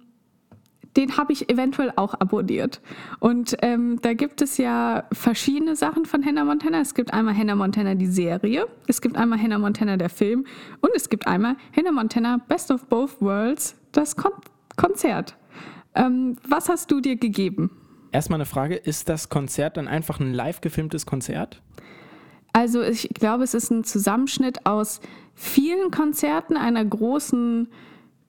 den 0.97 1.17
habe 1.17 1.33
ich 1.33 1.49
eventuell 1.49 1.93
auch 1.95 2.13
abonniert. 2.19 2.81
Und 3.19 3.55
ähm, 3.61 3.99
da 4.01 4.13
gibt 4.13 4.41
es 4.41 4.57
ja 4.57 5.05
verschiedene 5.11 5.75
Sachen 5.75 6.05
von 6.05 6.25
Hannah 6.25 6.45
Montana. 6.45 6.81
Es 6.81 6.93
gibt 6.93 7.13
einmal 7.13 7.35
Hannah 7.35 7.55
Montana 7.55 7.95
die 7.95 8.07
Serie, 8.07 8.67
es 8.87 9.01
gibt 9.01 9.17
einmal 9.17 9.41
Hannah 9.41 9.59
Montana 9.59 9.97
der 9.97 10.09
Film 10.09 10.45
und 10.81 10.91
es 10.95 11.09
gibt 11.09 11.27
einmal 11.27 11.55
Hannah 11.75 11.91
Montana 11.91 12.37
Best 12.47 12.71
of 12.71 12.85
Both 12.87 13.21
Worlds, 13.21 13.75
das 13.91 14.15
Kon 14.15 14.31
Konzert. 14.77 15.35
Ähm, 15.95 16.37
was 16.47 16.69
hast 16.69 16.89
du 16.91 17.01
dir 17.01 17.17
gegeben? 17.17 17.69
Erstmal 18.11 18.37
eine 18.37 18.45
Frage, 18.45 18.75
ist 18.75 19.09
das 19.09 19.29
Konzert 19.29 19.77
dann 19.77 19.87
einfach 19.87 20.19
ein 20.19 20.33
live 20.33 20.61
gefilmtes 20.61 21.05
Konzert? 21.05 21.61
Also 22.53 22.81
ich 22.81 23.09
glaube, 23.09 23.43
es 23.43 23.53
ist 23.53 23.69
ein 23.69 23.83
Zusammenschnitt 23.83 24.65
aus 24.65 25.01
vielen 25.35 25.91
Konzerten 25.91 26.57
einer 26.57 26.83
großen 26.83 27.69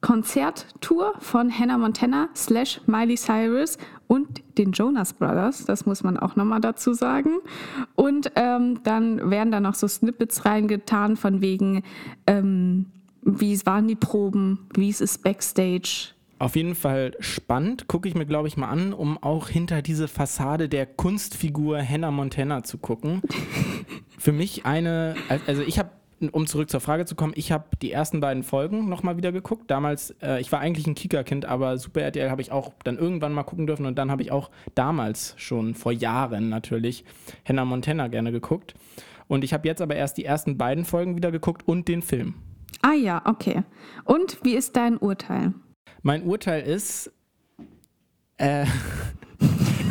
Konzerttour 0.02 1.14
von 1.20 1.56
Hannah 1.56 1.78
Montana 1.78 2.28
slash 2.34 2.80
Miley 2.86 3.16
Cyrus 3.16 3.78
und 4.08 4.42
den 4.58 4.72
Jonas 4.72 5.14
Brothers, 5.14 5.64
das 5.64 5.86
muss 5.86 6.02
man 6.02 6.18
auch 6.18 6.36
nochmal 6.36 6.60
dazu 6.60 6.92
sagen. 6.92 7.38
Und 7.94 8.32
ähm, 8.34 8.80
dann 8.82 9.30
werden 9.30 9.50
da 9.50 9.60
noch 9.60 9.74
so 9.74 9.88
Snippets 9.88 10.44
reingetan 10.44 11.16
von 11.16 11.40
wegen, 11.40 11.82
ähm, 12.26 12.86
wie 13.22 13.58
waren 13.64 13.88
die 13.88 13.94
Proben, 13.94 14.68
wie 14.74 14.90
ist 14.90 15.00
es 15.00 15.16
backstage. 15.16 16.10
Auf 16.40 16.56
jeden 16.56 16.74
Fall 16.74 17.12
spannend, 17.20 17.86
gucke 17.86 18.08
ich 18.08 18.16
mir, 18.16 18.26
glaube 18.26 18.48
ich, 18.48 18.56
mal 18.56 18.68
an, 18.68 18.92
um 18.92 19.16
auch 19.16 19.48
hinter 19.48 19.80
diese 19.80 20.08
Fassade 20.08 20.68
der 20.68 20.86
Kunstfigur 20.86 21.80
Hannah 21.80 22.10
Montana 22.10 22.64
zu 22.64 22.78
gucken. 22.78 23.22
Für 24.18 24.32
mich 24.32 24.66
eine, 24.66 25.14
also 25.46 25.62
ich 25.62 25.78
habe, 25.78 25.90
um 26.30 26.46
zurück 26.46 26.70
zur 26.70 26.80
Frage 26.80 27.04
zu 27.04 27.14
kommen, 27.14 27.32
ich 27.36 27.52
habe 27.52 27.64
die 27.80 27.92
ersten 27.92 28.20
beiden 28.20 28.42
Folgen 28.42 28.88
nochmal 28.88 29.16
wieder 29.16 29.32
geguckt. 29.32 29.70
Damals, 29.70 30.14
äh, 30.22 30.40
ich 30.40 30.52
war 30.52 30.60
eigentlich 30.60 30.86
ein 30.86 30.94
Kika-Kind, 30.94 31.44
aber 31.44 31.78
Super 31.78 32.02
RTL 32.02 32.30
habe 32.30 32.42
ich 32.42 32.52
auch 32.52 32.72
dann 32.84 32.98
irgendwann 32.98 33.32
mal 33.32 33.42
gucken 33.42 33.66
dürfen 33.66 33.86
und 33.86 33.96
dann 33.96 34.10
habe 34.10 34.22
ich 34.22 34.32
auch 34.32 34.50
damals 34.74 35.34
schon, 35.36 35.74
vor 35.74 35.92
Jahren 35.92 36.48
natürlich, 36.48 37.04
Hannah 37.46 37.64
Montana 37.64 38.08
gerne 38.08 38.32
geguckt. 38.32 38.74
Und 39.28 39.44
ich 39.44 39.52
habe 39.52 39.66
jetzt 39.66 39.80
aber 39.80 39.96
erst 39.96 40.18
die 40.18 40.24
ersten 40.24 40.58
beiden 40.58 40.84
Folgen 40.84 41.16
wieder 41.16 41.30
geguckt 41.30 41.66
und 41.66 41.88
den 41.88 42.02
Film. 42.02 42.34
Ah 42.82 42.94
ja, 42.94 43.22
okay. 43.24 43.62
Und 44.04 44.38
wie 44.42 44.54
ist 44.54 44.76
dein 44.76 44.98
Urteil? 44.98 45.54
Mein 46.02 46.24
Urteil 46.24 46.62
ist, 46.62 47.12
äh, 48.36 48.66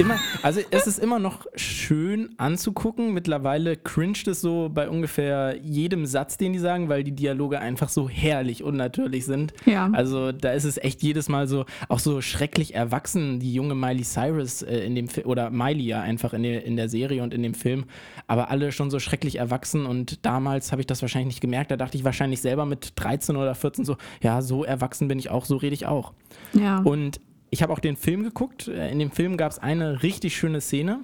immer, 0.02 0.20
also 0.42 0.60
es 0.72 0.88
ist 0.88 1.00
immer 1.00 1.20
noch 1.20 1.46
schön 1.56 2.30
anzugucken. 2.38 3.14
Mittlerweile 3.14 3.78
cringet 3.78 4.28
es 4.28 4.42
so 4.42 4.70
bei 4.74 4.90
ungefähr 4.90 5.58
jedem 5.62 6.06
Satz, 6.06 6.38
den 6.38 6.54
die 6.54 6.60
sagen, 6.60 6.90
weil 6.90 7.04
die 7.04 7.12
Dialoge 7.12 7.60
einfach 7.60 7.90
so 7.90 8.10
herrlich 8.10 8.64
unnatürlich 8.64 9.26
sind. 9.26 9.54
Ja. 9.66 9.90
Also 9.94 10.32
da 10.32 10.52
ist 10.52 10.64
es 10.64 10.78
echt 10.78 11.04
jedes 11.04 11.30
Mal 11.30 11.48
so, 11.48 11.66
auch 11.90 12.00
so 12.00 12.22
schrecklich 12.22 12.76
erwachsen, 12.76 13.40
die 13.40 13.54
junge 13.54 13.76
Miley 13.76 14.04
Cyrus 14.04 14.62
äh, 14.62 14.80
in 14.80 14.96
dem 14.96 15.08
Film, 15.08 15.28
oder 15.28 15.50
Miley 15.50 15.86
ja 15.86 16.02
einfach 16.02 16.34
in 16.34 16.44
der, 16.44 16.66
in 16.66 16.76
der 16.76 16.90
Serie 16.90 17.24
und 17.24 17.34
in 17.34 17.44
dem 17.44 17.54
Film, 17.54 17.86
aber 18.28 18.50
alle 18.50 18.72
schon 18.72 18.92
so 18.92 19.00
schrecklich 19.00 19.38
erwachsen 19.38 19.86
und 19.86 20.26
damals 20.26 20.72
habe 20.72 20.82
ich 20.82 20.88
das 20.88 21.02
wahrscheinlich 21.02 21.36
nicht 21.36 21.42
gemerkt. 21.42 21.72
Da 21.72 21.78
dachte 21.78 21.98
ich 21.98 22.04
wahrscheinlich 22.04 22.42
selber 22.42 22.66
mit 22.66 22.94
13 22.96 23.36
oder 23.36 23.56
14 23.56 23.86
so, 23.86 23.98
ja, 24.22 24.42
so 24.42 24.64
erwachsen 24.64 25.08
bin 25.08 25.20
ich 25.20 25.30
auch, 25.30 25.46
so 25.46 25.58
rede 25.58 25.74
ich 25.74 25.86
auch. 25.86 26.14
Ja. 26.54 26.80
Und 26.80 27.20
ich 27.52 27.62
habe 27.62 27.72
auch 27.72 27.80
den 27.80 27.96
Film 27.98 28.24
geguckt. 28.24 28.68
In 28.68 28.98
dem 28.98 29.12
Film 29.12 29.38
gab 29.38 29.52
es 29.52 29.60
eine 29.60 30.02
richtig 30.02 30.36
schöne 30.36 30.62
Szene, 30.62 31.02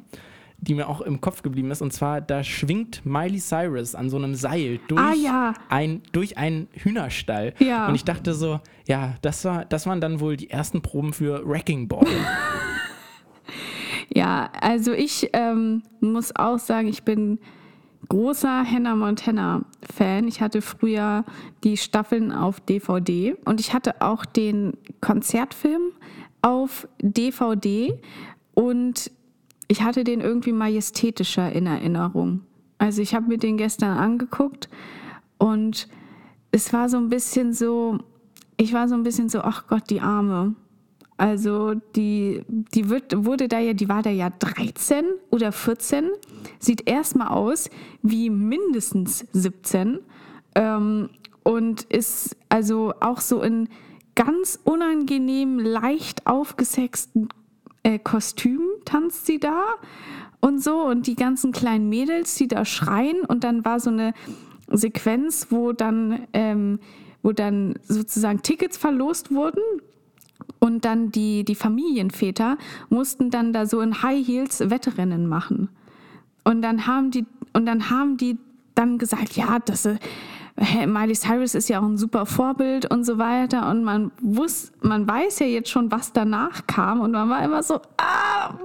die 0.59 0.73
mir 0.73 0.87
auch 0.87 1.01
im 1.01 1.21
Kopf 1.21 1.43
geblieben 1.43 1.69
ist. 1.69 1.81
Und 1.83 1.93
zwar, 1.93 2.21
da 2.21 2.43
schwingt 2.43 3.05
Miley 3.05 3.37
Cyrus 3.39 3.93
an 3.93 4.09
so 4.09 4.17
einem 4.17 4.33
Seil 4.33 4.79
durch, 4.87 4.99
Ah, 5.01 5.13
ja. 5.13 5.53
ein, 5.69 6.01
durch 6.13 6.37
einen 6.37 6.67
Hühnerstall. 6.73 7.53
Ja. 7.59 7.87
Und 7.87 7.95
ich 7.95 8.05
dachte 8.05 8.33
so, 8.33 8.59
ja, 8.87 9.15
das, 9.21 9.45
war, 9.45 9.65
das 9.65 9.85
waren 9.85 10.01
dann 10.01 10.19
wohl 10.19 10.37
die 10.37 10.49
ersten 10.49 10.81
Proben 10.81 11.13
für 11.13 11.47
Wrecking 11.47 11.87
Ball. 11.87 12.07
Ja, 14.13 14.49
also 14.61 14.93
ich 14.93 15.29
ähm, 15.33 15.83
muss 15.99 16.35
auch 16.35 16.59
sagen, 16.59 16.87
ich 16.87 17.03
bin 17.03 17.39
großer 18.09 18.63
Hannah 18.65 18.95
Montana-Fan. 18.95 20.27
Ich 20.27 20.41
hatte 20.41 20.61
früher 20.61 21.25
die 21.63 21.77
Staffeln 21.77 22.31
auf 22.31 22.59
DVD 22.61 23.35
und 23.45 23.59
ich 23.59 23.73
hatte 23.73 24.01
auch 24.01 24.25
den 24.25 24.73
Konzertfilm 25.01 25.91
auf 26.41 26.87
DVD 27.01 27.99
und 28.53 29.11
ich 29.67 29.81
hatte 29.81 30.03
den 30.03 30.21
irgendwie 30.21 30.53
majestätischer 30.53 31.51
in 31.51 31.65
Erinnerung. 31.65 32.41
Also 32.77 33.01
ich 33.01 33.13
habe 33.13 33.27
mir 33.27 33.37
den 33.37 33.57
gestern 33.57 33.97
angeguckt 33.97 34.69
und 35.37 35.87
es 36.51 36.71
war 36.73 36.89
so 36.89 36.97
ein 36.97 37.09
bisschen 37.09 37.53
so, 37.53 37.99
ich 38.55 38.73
war 38.73 38.87
so 38.87 38.95
ein 38.95 39.03
bisschen 39.03 39.29
so, 39.29 39.41
ach 39.41 39.67
Gott, 39.67 39.89
die 39.89 40.01
Arme. 40.01 40.55
Also 41.17 41.73
die, 41.95 42.43
die 42.47 42.89
wird, 42.89 43.25
wurde 43.25 43.47
da 43.47 43.59
ja, 43.59 43.73
die 43.73 43.89
war 43.89 44.03
da 44.03 44.11
ja 44.11 44.29
13 44.29 45.03
oder 45.31 45.51
14, 45.51 46.09
sieht 46.59 46.87
erstmal 46.87 47.29
aus 47.29 47.71
wie 48.03 48.29
mindestens 48.29 49.25
17 49.33 49.99
ähm, 50.53 51.09
und 51.43 51.83
ist 51.83 52.37
also 52.49 52.93
auch 52.99 53.19
so 53.19 53.41
in 53.41 53.67
ganz 54.17 54.59
unangenehm, 54.63 55.59
leicht 55.59 56.25
aufgesexten 56.25 57.29
äh, 57.83 57.99
Kostüm 57.99 58.61
tanzt 58.83 59.27
sie 59.27 59.39
da 59.39 59.63
und 60.41 60.61
so 60.61 60.81
und 60.81 61.07
die 61.07 61.15
ganzen 61.15 61.51
kleinen 61.51 61.87
Mädels, 61.87 62.35
die 62.35 62.47
da 62.47 62.65
schreien 62.65 63.21
und 63.21 63.43
dann 63.43 63.63
war 63.63 63.79
so 63.79 63.91
eine 63.91 64.13
Sequenz, 64.69 65.47
wo 65.51 65.71
dann, 65.71 66.27
ähm, 66.33 66.79
wo 67.21 67.31
dann 67.31 67.75
sozusagen 67.87 68.41
Tickets 68.41 68.75
verlost 68.75 69.31
wurden 69.31 69.61
und 70.59 70.83
dann 70.83 71.11
die, 71.11 71.45
die 71.45 71.55
Familienväter 71.55 72.57
mussten 72.89 73.29
dann 73.29 73.53
da 73.53 73.67
so 73.67 73.79
in 73.81 74.01
High 74.01 74.25
Heels 74.25 74.69
Wettrennen 74.69 75.27
machen. 75.27 75.69
Und 76.43 76.61
dann 76.63 76.87
haben 76.87 77.11
die, 77.11 77.25
und 77.53 77.65
dann 77.65 77.89
haben 77.89 78.17
die 78.17 78.37
dann 78.73 78.97
gesagt, 78.97 79.37
ja, 79.37 79.59
das 79.59 79.85
äh, 79.85 79.97
Miley 80.57 81.13
Cyrus 81.13 81.53
ist 81.53 81.69
ja 81.69 81.79
auch 81.79 81.83
ein 81.85 81.97
super 81.97 82.25
Vorbild 82.25 82.89
und 82.89 83.03
so 83.03 83.17
weiter. 83.17 83.69
Und 83.69 83.83
man 83.83 84.11
wusste, 84.21 84.71
man 84.81 85.07
weiß 85.07 85.39
ja 85.39 85.45
jetzt 85.45 85.69
schon, 85.69 85.91
was 85.91 86.13
danach 86.13 86.65
kam. 86.65 87.01
Und 87.01 87.11
man 87.11 87.29
war 87.29 87.43
immer 87.43 87.61
so, 87.61 87.79
ah, 87.97 88.55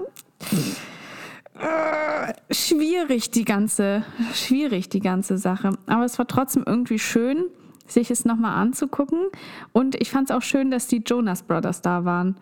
äh, 1.58 2.32
schwierig 2.52 3.30
die 3.30 3.44
ganze, 3.44 4.04
schwierig 4.32 4.88
die 4.88 5.00
ganze 5.00 5.36
Sache. 5.36 5.76
Aber 5.86 6.04
es 6.04 6.18
war 6.18 6.26
trotzdem 6.26 6.64
irgendwie 6.66 6.98
schön, 6.98 7.44
sich 7.86 8.10
es 8.10 8.24
nochmal 8.24 8.54
anzugucken. 8.56 9.20
Und 9.72 10.00
ich 10.00 10.10
fand 10.10 10.30
es 10.30 10.36
auch 10.36 10.42
schön, 10.42 10.70
dass 10.70 10.86
die 10.86 11.02
Jonas 11.06 11.42
Brothers 11.42 11.82
da 11.82 12.06
waren. 12.06 12.36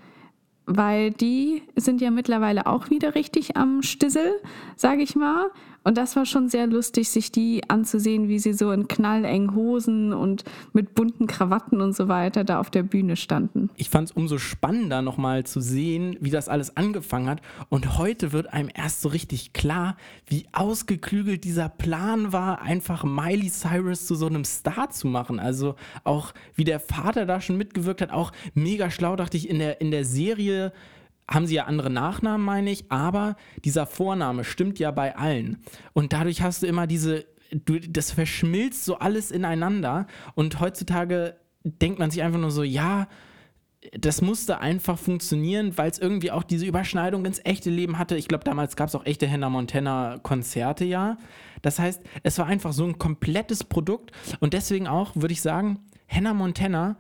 Weil 0.67 1.11
die 1.11 1.65
sind 1.75 2.01
ja 2.01 2.13
mittlerweile 2.13 2.67
auch 2.67 2.91
wieder 2.91 3.17
richtig 3.17 3.57
am 3.57 3.83
Stissel, 3.83 4.41
sage 4.77 5.03
ich 5.03 5.17
mal. 5.17 5.51
Und 5.83 5.97
das 5.97 6.15
war 6.15 6.27
schon 6.27 6.49
sehr 6.49 6.67
lustig, 6.67 7.09
sich 7.09 7.33
die 7.33 7.63
anzusehen, 7.69 8.29
wie 8.29 8.39
sie 8.39 8.53
so 8.53 8.71
in 8.71 8.87
knallengen 8.87 9.55
Hosen 9.55 10.13
und 10.13 10.45
mit 10.73 10.95
bunten 10.95 11.27
Krawatten 11.27 11.81
und 11.81 11.97
so 11.97 12.09
weiter 12.09 12.45
da 12.45 12.61
auf 12.61 12.71
der 12.71 12.83
Bühne 12.83 13.17
standen. 13.17 13.71
Ich 13.77 13.89
fand 13.89 14.11
es 14.11 14.17
umso 14.17 14.39
spannender 14.39 15.01
nochmal 15.01 15.45
zu 15.45 15.61
sehen, 15.61 16.17
wie 16.21 16.31
das 16.31 16.49
alles 16.49 16.77
angefangen 16.77 17.29
hat. 17.29 17.41
Und 17.71 17.99
heute 17.99 18.33
wird 18.33 18.53
einem 18.53 18.69
erst 18.75 19.01
so 19.01 19.09
richtig 19.09 19.55
klar, 19.55 19.97
wie 20.27 20.47
ausgeklügelt 20.53 21.45
dieser 21.45 21.69
Plan 21.71 22.33
war, 22.33 22.61
einfach 22.61 23.05
Miley 23.05 23.51
Cyrus 23.51 24.07
zu 24.07 24.15
so 24.15 24.27
einem 24.27 24.45
Star 24.45 24.91
zu 24.91 25.07
machen. 25.07 25.41
Also 25.41 25.77
auch 26.05 26.35
wie 26.55 26.65
der 26.65 26.81
Vater 26.81 27.25
da 27.25 27.41
schon 27.41 27.57
mitgewirkt 27.57 28.03
hat, 28.03 28.11
auch 28.11 28.33
mega 28.55 28.91
schlau, 28.91 29.17
dachte 29.17 29.39
ich, 29.39 29.49
in 29.49 29.59
der, 29.59 29.81
in 29.81 29.91
der 29.91 30.05
Serie 30.05 30.73
haben 31.31 31.47
sie 31.47 31.55
ja 31.55 31.65
andere 31.65 31.91
Nachnamen, 31.91 32.45
meine 32.45 32.71
ich, 32.71 32.91
aber 32.91 33.37
dieser 33.65 33.87
Vorname 33.87 34.45
stimmt 34.45 34.79
ja 34.79 34.91
bei 34.91 35.17
allen. 35.17 35.59
Und 35.93 36.13
dadurch 36.13 36.43
hast 36.43 36.63
du 36.63 36.67
immer 36.67 36.87
diese, 36.87 37.25
du, 37.53 37.79
das 37.79 38.11
verschmilzt 38.11 38.85
so 38.85 38.99
alles 38.99 39.31
ineinander. 39.31 40.07
Und 40.35 40.61
heutzutage 40.61 41.37
denkt 41.63 41.99
man 41.99 42.11
sich 42.11 42.23
einfach 42.23 42.41
nur 42.41 42.51
so, 42.51 42.65
ja, 42.65 43.07
das 43.99 44.21
musste 44.21 44.59
einfach 44.61 44.99
funktionieren, 44.99 45.79
weil 45.79 45.91
es 45.91 45.99
irgendwie 45.99 46.31
auch 46.33 46.43
diese 46.43 46.67
Überschneidung 46.67 47.25
ins 47.25 47.41
echte 47.45 47.71
Leben 47.71 47.99
hatte. 47.99 48.17
Ich 48.17 48.29
glaube, 48.29 48.45
damals 48.45 48.77
gab 48.77 48.89
es 48.89 48.95
auch 48.95 49.07
echte 49.07 49.31
Hannah 49.31 49.49
Montana-Konzerte, 49.49 50.85
ja. 50.85 51.17
Das 51.63 51.79
heißt, 51.79 52.03
es 52.23 52.39
war 52.39 52.47
einfach 52.47 52.73
so 52.73 52.85
ein 52.85 52.99
komplettes 52.99 53.65
Produkt 53.65 54.13
und 54.41 54.53
deswegen 54.53 54.87
auch, 54.87 55.15
würde 55.15 55.33
ich 55.33 55.41
sagen, 55.41 55.79
Hannah 56.09 56.35
Montana, 56.35 56.97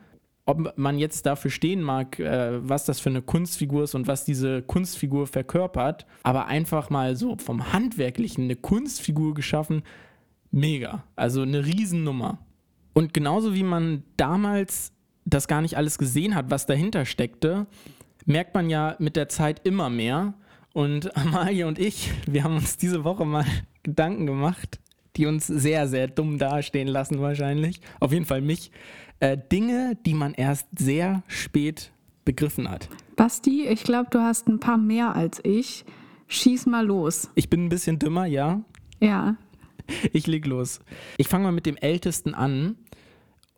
ob 0.51 0.77
man 0.77 0.99
jetzt 0.99 1.27
dafür 1.27 1.51
stehen 1.51 1.81
mag, 1.81 2.19
äh, 2.19 2.69
was 2.69 2.85
das 2.85 2.99
für 2.99 3.09
eine 3.09 3.23
Kunstfigur 3.23 3.85
ist 3.85 3.95
und 3.95 4.09
was 4.09 4.25
diese 4.25 4.63
Kunstfigur 4.63 5.29
verkörpert, 5.29 6.07
aber 6.25 6.47
einfach 6.47 6.91
mal 6.91 7.15
so 7.15 7.37
vom 7.37 7.73
Handwerklichen 7.73 8.45
eine 8.45 8.57
Kunstfigur 8.57 9.35
geschaffen, 9.35 9.83
mega. 10.51 11.05
Also 11.15 11.43
eine 11.43 11.65
Riesennummer. 11.65 12.39
Und 12.95 13.15
genauso 13.15 13.55
wie 13.55 13.63
man 13.63 14.03
damals 14.17 14.93
das 15.25 15.47
gar 15.47 15.61
nicht 15.61 15.77
alles 15.77 15.99
gesehen 15.99 16.35
hat, 16.35 16.51
was 16.51 16.67
dahinter 16.67 17.05
steckte, 17.05 17.67
merkt 18.27 18.53
man 18.55 18.69
ja 18.69 18.97
mit 18.99 19.15
der 19.15 19.29
Zeit 19.29 19.65
immer 19.65 19.89
mehr. 19.89 20.35
Und 20.73 21.17
Amalie 21.17 21.65
und 21.65 21.79
ich, 21.79 22.11
wir 22.27 22.43
haben 22.43 22.57
uns 22.57 22.77
diese 22.77 23.05
Woche 23.05 23.25
mal 23.25 23.45
Gedanken 23.85 24.27
gemacht, 24.27 24.81
die 25.15 25.27
uns 25.27 25.47
sehr, 25.47 25.87
sehr 25.87 26.09
dumm 26.09 26.39
dastehen 26.39 26.89
lassen 26.89 27.21
wahrscheinlich. 27.21 27.81
Auf 28.01 28.13
jeden 28.13 28.27
Fall 28.27 28.41
mich. 28.41 28.73
Äh, 29.21 29.37
Dinge, 29.53 29.97
die 30.07 30.15
man 30.15 30.35
erst 30.35 30.67
sehr 30.79 31.23
spät 31.29 31.93
begriffen 32.25 32.69
hat. 32.71 32.89
Basti, 33.17 33.67
ich 33.67 33.83
glaube, 33.85 34.09
du 34.11 34.21
hast 34.21 34.49
ein 34.49 34.61
paar 34.61 34.79
mehr 34.79 35.15
als 35.15 35.41
ich. 35.45 35.85
Schieß 36.29 36.67
mal 36.67 36.87
los. 36.87 37.29
Ich 37.35 37.51
bin 37.51 37.65
ein 37.67 37.69
bisschen 37.69 37.99
dümmer, 37.99 38.25
ja. 38.27 38.63
Ja. 39.01 39.37
Ich 40.13 40.27
leg 40.27 40.47
los. 40.47 40.81
Ich 41.19 41.29
fange 41.29 41.45
mal 41.45 41.53
mit 41.53 41.67
dem 41.67 41.77
Ältesten 41.77 42.35
an. 42.35 42.77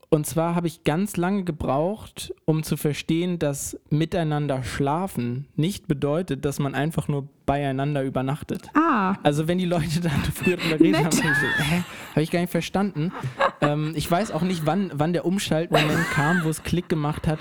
Und 0.09 0.27
zwar 0.27 0.55
habe 0.55 0.67
ich 0.67 0.85
ganz 0.85 1.17
lange 1.17 1.45
gebraucht, 1.45 2.35
um 2.45 2.63
zu 2.65 2.77
verstehen, 2.77 3.39
dass 3.39 3.79
miteinander 3.89 4.63
schlafen 4.63 5.47
nicht 5.57 5.89
bedeutet, 5.89 6.45
dass 6.45 6.59
man 6.59 6.75
einfach 6.75 7.09
nur 7.09 7.29
beieinander 7.47 8.03
übernachtet. 8.03 8.69
Ah, 8.75 9.17
Also 9.23 9.49
wenn 9.49 9.59
die 9.59 9.65
Leute 9.65 10.01
dann 10.01 10.23
früher 10.35 10.57
drüber 10.59 10.77
geredet 10.79 11.01
haben, 11.05 11.17
Nett. 11.17 11.37
ich 11.59 12.11
habe 12.11 12.23
ich 12.23 12.31
gar 12.31 12.41
nicht 12.41 12.51
verstanden. 12.51 13.11
Ähm, 13.63 13.93
ich 13.95 14.11
weiß 14.11 14.31
auch 14.33 14.43
nicht, 14.43 14.67
wann, 14.67 14.91
wann 14.95 15.13
der 15.13 15.25
Umschaltmoment 15.25 16.11
kam, 16.11 16.45
wo 16.45 16.51
es 16.51 16.63
Klick 16.63 16.89
gemacht 16.89 17.27
hat. 17.27 17.39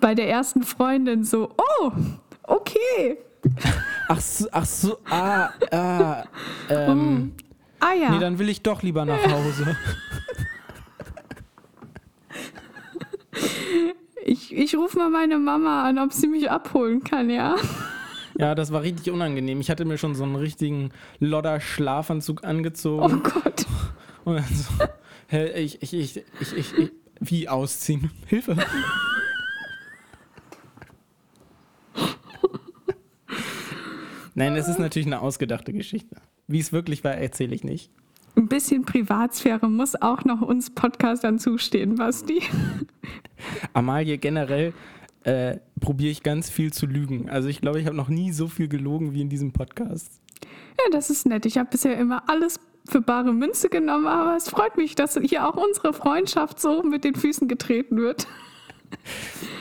bei 0.00 0.14
der 0.14 0.28
ersten 0.28 0.62
Freundin 0.62 1.24
so, 1.24 1.50
oh, 1.56 1.90
okay. 2.44 3.18
Ach 4.08 4.20
so, 4.20 4.46
ach 4.52 4.66
so, 4.66 4.98
ah, 5.08 5.48
ah, 5.70 6.24
ähm, 6.68 7.32
Ah 7.80 7.94
ja. 7.94 8.10
nee, 8.10 8.18
dann 8.18 8.38
will 8.38 8.50
ich 8.50 8.62
doch 8.62 8.82
lieber 8.82 9.06
nach 9.06 9.24
Hause. 9.26 9.74
ich 14.24 14.54
ich 14.54 14.76
rufe 14.76 14.98
mal 14.98 15.08
meine 15.10 15.38
Mama 15.38 15.84
an, 15.84 15.98
ob 15.98 16.12
sie 16.12 16.26
mich 16.28 16.50
abholen 16.50 17.02
kann, 17.02 17.30
ja? 17.30 17.56
Ja, 18.38 18.54
das 18.54 18.72
war 18.72 18.82
richtig 18.82 19.10
unangenehm. 19.12 19.60
Ich 19.60 19.70
hatte 19.70 19.84
mir 19.84 19.98
schon 19.98 20.14
so 20.14 20.24
einen 20.24 20.36
richtigen 20.36 20.90
Lodder-Schlafanzug 21.18 22.44
angezogen. 22.44 23.22
Oh 23.24 23.30
Gott. 23.30 23.66
Und 24.24 24.36
dann 24.36 24.44
so, 24.54 24.84
ich, 25.30 25.82
ich, 25.82 25.94
ich, 25.94 26.16
ich, 26.40 26.56
ich, 26.56 26.78
ich, 26.78 26.92
wie 27.20 27.48
ausziehen? 27.48 28.10
Hilfe. 28.26 28.56
Nein, 34.34 34.56
es 34.56 34.68
ist 34.68 34.78
natürlich 34.78 35.06
eine 35.06 35.20
ausgedachte 35.20 35.72
Geschichte. 35.72 36.16
Wie 36.46 36.60
es 36.60 36.72
wirklich 36.72 37.04
war, 37.04 37.12
erzähle 37.12 37.54
ich 37.54 37.62
nicht. 37.62 37.90
Ein 38.36 38.48
bisschen 38.48 38.84
Privatsphäre 38.84 39.68
muss 39.68 40.00
auch 40.00 40.24
noch 40.24 40.40
uns 40.40 40.70
Podcastern 40.70 41.38
zustehen, 41.38 41.96
Basti. 41.96 42.42
Amalie, 43.72 44.18
generell 44.18 44.72
äh, 45.24 45.58
probiere 45.80 46.10
ich 46.10 46.22
ganz 46.22 46.48
viel 46.48 46.72
zu 46.72 46.86
lügen. 46.86 47.28
Also 47.28 47.48
ich 47.48 47.60
glaube, 47.60 47.80
ich 47.80 47.86
habe 47.86 47.96
noch 47.96 48.08
nie 48.08 48.32
so 48.32 48.48
viel 48.48 48.68
gelogen 48.68 49.12
wie 49.12 49.20
in 49.20 49.28
diesem 49.28 49.52
Podcast. 49.52 50.20
Ja, 50.42 50.90
das 50.92 51.10
ist 51.10 51.26
nett. 51.26 51.44
Ich 51.44 51.58
habe 51.58 51.68
bisher 51.70 51.98
immer 51.98 52.28
alles 52.28 52.58
für 52.90 53.00
bare 53.00 53.32
Münze 53.32 53.68
genommen, 53.68 54.06
aber 54.06 54.36
es 54.36 54.48
freut 54.48 54.76
mich, 54.76 54.94
dass 54.94 55.18
hier 55.22 55.48
auch 55.48 55.56
unsere 55.56 55.92
Freundschaft 55.92 56.60
so 56.60 56.82
mit 56.82 57.04
den 57.04 57.14
Füßen 57.14 57.48
getreten 57.48 57.96
wird. 57.98 58.26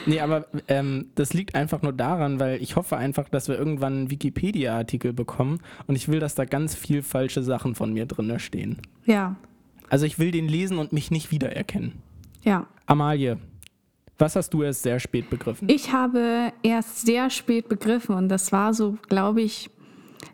Nee, 0.05 0.19
aber 0.21 0.47
ähm, 0.67 1.09
das 1.15 1.33
liegt 1.33 1.53
einfach 1.53 1.81
nur 1.83 1.93
daran, 1.93 2.39
weil 2.39 2.61
ich 2.61 2.75
hoffe 2.75 2.97
einfach, 2.97 3.29
dass 3.29 3.47
wir 3.47 3.57
irgendwann 3.57 3.93
einen 3.93 4.11
Wikipedia-Artikel 4.11 5.13
bekommen 5.13 5.59
und 5.87 5.95
ich 5.95 6.07
will, 6.07 6.19
dass 6.19 6.33
da 6.35 6.45
ganz 6.45 6.73
viel 6.75 7.03
falsche 7.03 7.43
Sachen 7.43 7.75
von 7.75 7.93
mir 7.93 8.05
drin 8.07 8.39
stehen. 8.39 8.77
Ja, 9.05 9.35
Also 9.89 10.05
ich 10.05 10.17
will 10.17 10.31
den 10.31 10.47
lesen 10.47 10.77
und 10.79 10.93
mich 10.93 11.11
nicht 11.11 11.31
wiedererkennen. 11.31 11.93
ja. 12.43 12.65
Amalie, 12.87 13.37
was 14.17 14.35
hast 14.35 14.49
du 14.55 14.63
erst 14.63 14.81
sehr 14.81 14.99
spät 14.99 15.29
begriffen? 15.29 15.69
Ich 15.69 15.93
habe 15.93 16.51
erst 16.63 17.05
sehr 17.05 17.29
spät 17.29 17.69
begriffen 17.69 18.15
und 18.15 18.29
das 18.29 18.51
war 18.51 18.73
so, 18.73 18.97
glaube 19.09 19.41
ich, 19.43 19.69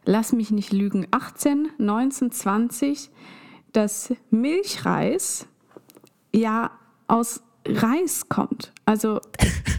lass 0.05 0.33
mich 0.33 0.51
nicht 0.51 0.71
lügen, 0.71 1.07
18, 1.11 1.69
19, 1.77 2.31
20, 2.31 3.09
dass 3.71 4.13
Milchreis 4.29 5.47
ja 6.33 6.71
aus 7.07 7.43
Reis 7.67 8.29
kommt. 8.29 8.71
Also 8.85 9.19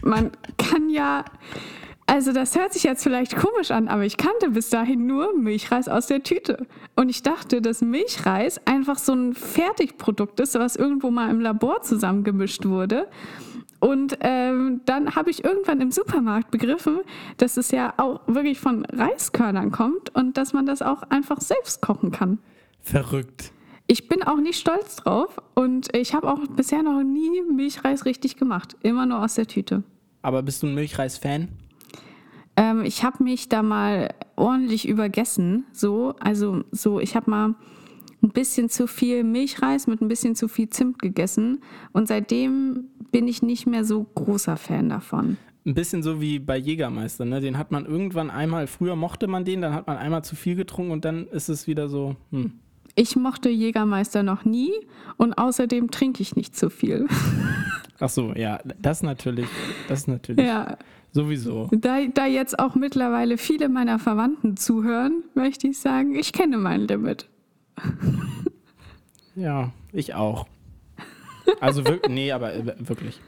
man 0.03 0.31
kann 0.57 0.89
ja, 0.89 1.25
also 2.05 2.31
das 2.31 2.55
hört 2.55 2.73
sich 2.73 2.83
jetzt 2.83 3.03
vielleicht 3.03 3.35
komisch 3.35 3.71
an, 3.71 3.87
aber 3.87 4.05
ich 4.05 4.17
kannte 4.17 4.51
bis 4.51 4.69
dahin 4.69 5.07
nur 5.07 5.37
Milchreis 5.37 5.87
aus 5.87 6.07
der 6.07 6.23
Tüte. 6.23 6.65
Und 6.95 7.09
ich 7.09 7.23
dachte, 7.23 7.61
dass 7.61 7.81
Milchreis 7.81 8.65
einfach 8.65 8.97
so 8.97 9.13
ein 9.13 9.33
Fertigprodukt 9.33 10.39
ist, 10.39 10.55
was 10.55 10.75
irgendwo 10.75 11.11
mal 11.11 11.29
im 11.29 11.39
Labor 11.39 11.81
zusammengemischt 11.81 12.65
wurde. 12.65 13.07
Und 13.79 14.17
ähm, 14.21 14.81
dann 14.85 15.15
habe 15.15 15.29
ich 15.29 15.43
irgendwann 15.43 15.81
im 15.81 15.91
Supermarkt 15.91 16.51
begriffen, 16.51 16.99
dass 17.37 17.57
es 17.57 17.71
ja 17.71 17.93
auch 17.97 18.21
wirklich 18.27 18.59
von 18.59 18.85
Reiskörnern 18.85 19.71
kommt 19.71 20.13
und 20.15 20.37
dass 20.37 20.53
man 20.53 20.65
das 20.65 20.81
auch 20.81 21.03
einfach 21.03 21.41
selbst 21.41 21.81
kochen 21.81 22.11
kann. 22.11 22.39
Verrückt. 22.81 23.51
Ich 23.85 24.07
bin 24.07 24.23
auch 24.23 24.37
nicht 24.37 24.59
stolz 24.59 24.97
drauf 24.97 25.37
und 25.55 25.95
ich 25.95 26.13
habe 26.13 26.29
auch 26.29 26.39
bisher 26.55 26.83
noch 26.83 27.03
nie 27.03 27.41
Milchreis 27.53 28.05
richtig 28.05 28.35
gemacht. 28.35 28.75
Immer 28.81 29.05
nur 29.05 29.23
aus 29.23 29.35
der 29.35 29.47
Tüte. 29.47 29.83
Aber 30.21 30.41
bist 30.43 30.63
du 30.63 30.67
ein 30.67 30.75
Milchreis-Fan? 30.75 31.47
Ähm, 32.57 32.83
ich 32.83 33.03
habe 33.03 33.23
mich 33.23 33.47
da 33.47 33.63
mal 33.63 34.09
ordentlich 34.35 34.87
übergessen. 34.87 35.65
So, 35.71 36.15
also 36.19 36.63
so, 36.71 36.99
ich 36.99 37.15
habe 37.15 37.29
mal 37.29 37.55
ein 38.21 38.29
bisschen 38.29 38.69
zu 38.69 38.87
viel 38.87 39.23
Milchreis 39.23 39.87
mit 39.87 40.01
ein 40.01 40.07
bisschen 40.07 40.35
zu 40.35 40.47
viel 40.47 40.69
Zimt 40.69 40.99
gegessen 40.99 41.59
und 41.93 42.07
seitdem 42.07 42.85
bin 43.11 43.27
ich 43.27 43.41
nicht 43.41 43.67
mehr 43.67 43.83
so 43.83 44.03
großer 44.03 44.57
Fan 44.57 44.89
davon. 44.89 45.37
Ein 45.65 45.73
bisschen 45.73 46.01
so 46.01 46.21
wie 46.21 46.39
bei 46.39 46.57
Jägermeister, 46.57 47.25
ne? 47.25 47.41
Den 47.41 47.57
hat 47.57 47.71
man 47.71 47.85
irgendwann 47.85 48.29
einmal, 48.29 48.67
früher 48.67 48.95
mochte 48.95 49.27
man 49.27 49.43
den, 49.43 49.61
dann 49.61 49.73
hat 49.73 49.85
man 49.85 49.97
einmal 49.97 50.23
zu 50.23 50.35
viel 50.35 50.55
getrunken 50.55 50.91
und 50.91 51.05
dann 51.05 51.27
ist 51.27 51.49
es 51.49 51.67
wieder 51.67 51.89
so, 51.89 52.15
hm. 52.31 52.53
Ich 52.95 53.15
mochte 53.15 53.49
Jägermeister 53.49 54.23
noch 54.23 54.43
nie 54.43 54.71
und 55.17 55.37
außerdem 55.37 55.91
trinke 55.91 56.23
ich 56.23 56.35
nicht 56.35 56.55
zu 56.55 56.71
viel. 56.71 57.05
Ach 57.99 58.09
so, 58.09 58.33
ja, 58.33 58.59
das 58.81 59.03
natürlich, 59.03 59.47
das 59.87 60.07
natürlich 60.07 60.45
ja, 60.45 60.77
sowieso. 61.11 61.69
da, 61.71 62.05
da 62.07 62.25
jetzt 62.25 62.57
auch 62.57 62.73
mittlerweile 62.73 63.37
viele 63.37 63.69
meiner 63.69 63.99
Verwandten 63.99 64.57
zuhören, 64.57 65.23
möchte 65.35 65.67
ich 65.67 65.79
sagen, 65.79 66.15
ich 66.15 66.33
kenne 66.33 66.57
mein 66.57 66.87
Limit. 66.87 67.27
Ja, 69.35 69.71
ich 69.93 70.15
auch. 70.15 70.47
Also 71.61 71.85
wirklich, 71.85 72.11
nee, 72.11 72.31
aber 72.31 72.55
äh, 72.55 72.75
wirklich. 72.79 73.21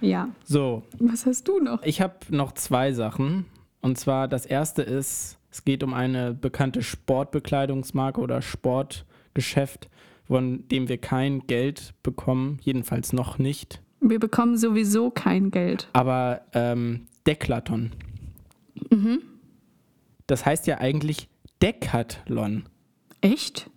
Ja, 0.00 0.30
So, 0.44 0.82
was 0.98 1.26
hast 1.26 1.46
du 1.46 1.60
noch? 1.60 1.82
ich 1.82 2.00
habe 2.00 2.14
noch 2.30 2.52
zwei 2.52 2.92
Sachen. 2.92 3.44
Und 3.82 3.98
zwar 3.98 4.28
das 4.28 4.46
erste 4.46 4.80
ist, 4.82 5.38
es 5.50 5.64
geht 5.64 5.82
um 5.82 5.92
eine 5.92 6.32
bekannte 6.32 6.82
Sportbekleidungsmarke 6.82 8.20
oder 8.20 8.40
Sportgeschäft, 8.40 9.90
von 10.26 10.66
dem 10.68 10.88
wir 10.88 10.98
kein 10.98 11.46
Geld 11.46 11.92
bekommen, 12.02 12.58
jedenfalls 12.62 13.12
noch 13.12 13.38
nicht. 13.38 13.82
Wir 14.00 14.18
bekommen 14.18 14.56
sowieso 14.56 15.10
kein 15.10 15.50
Geld. 15.50 15.88
Aber 15.92 16.40
ähm, 16.54 17.06
Decathlon. 17.26 17.92
Das 20.26 20.46
heißt 20.46 20.66
ja 20.66 20.78
eigentlich 20.78 21.28
Decathlon. 21.60 22.64
Echt? 23.20 23.70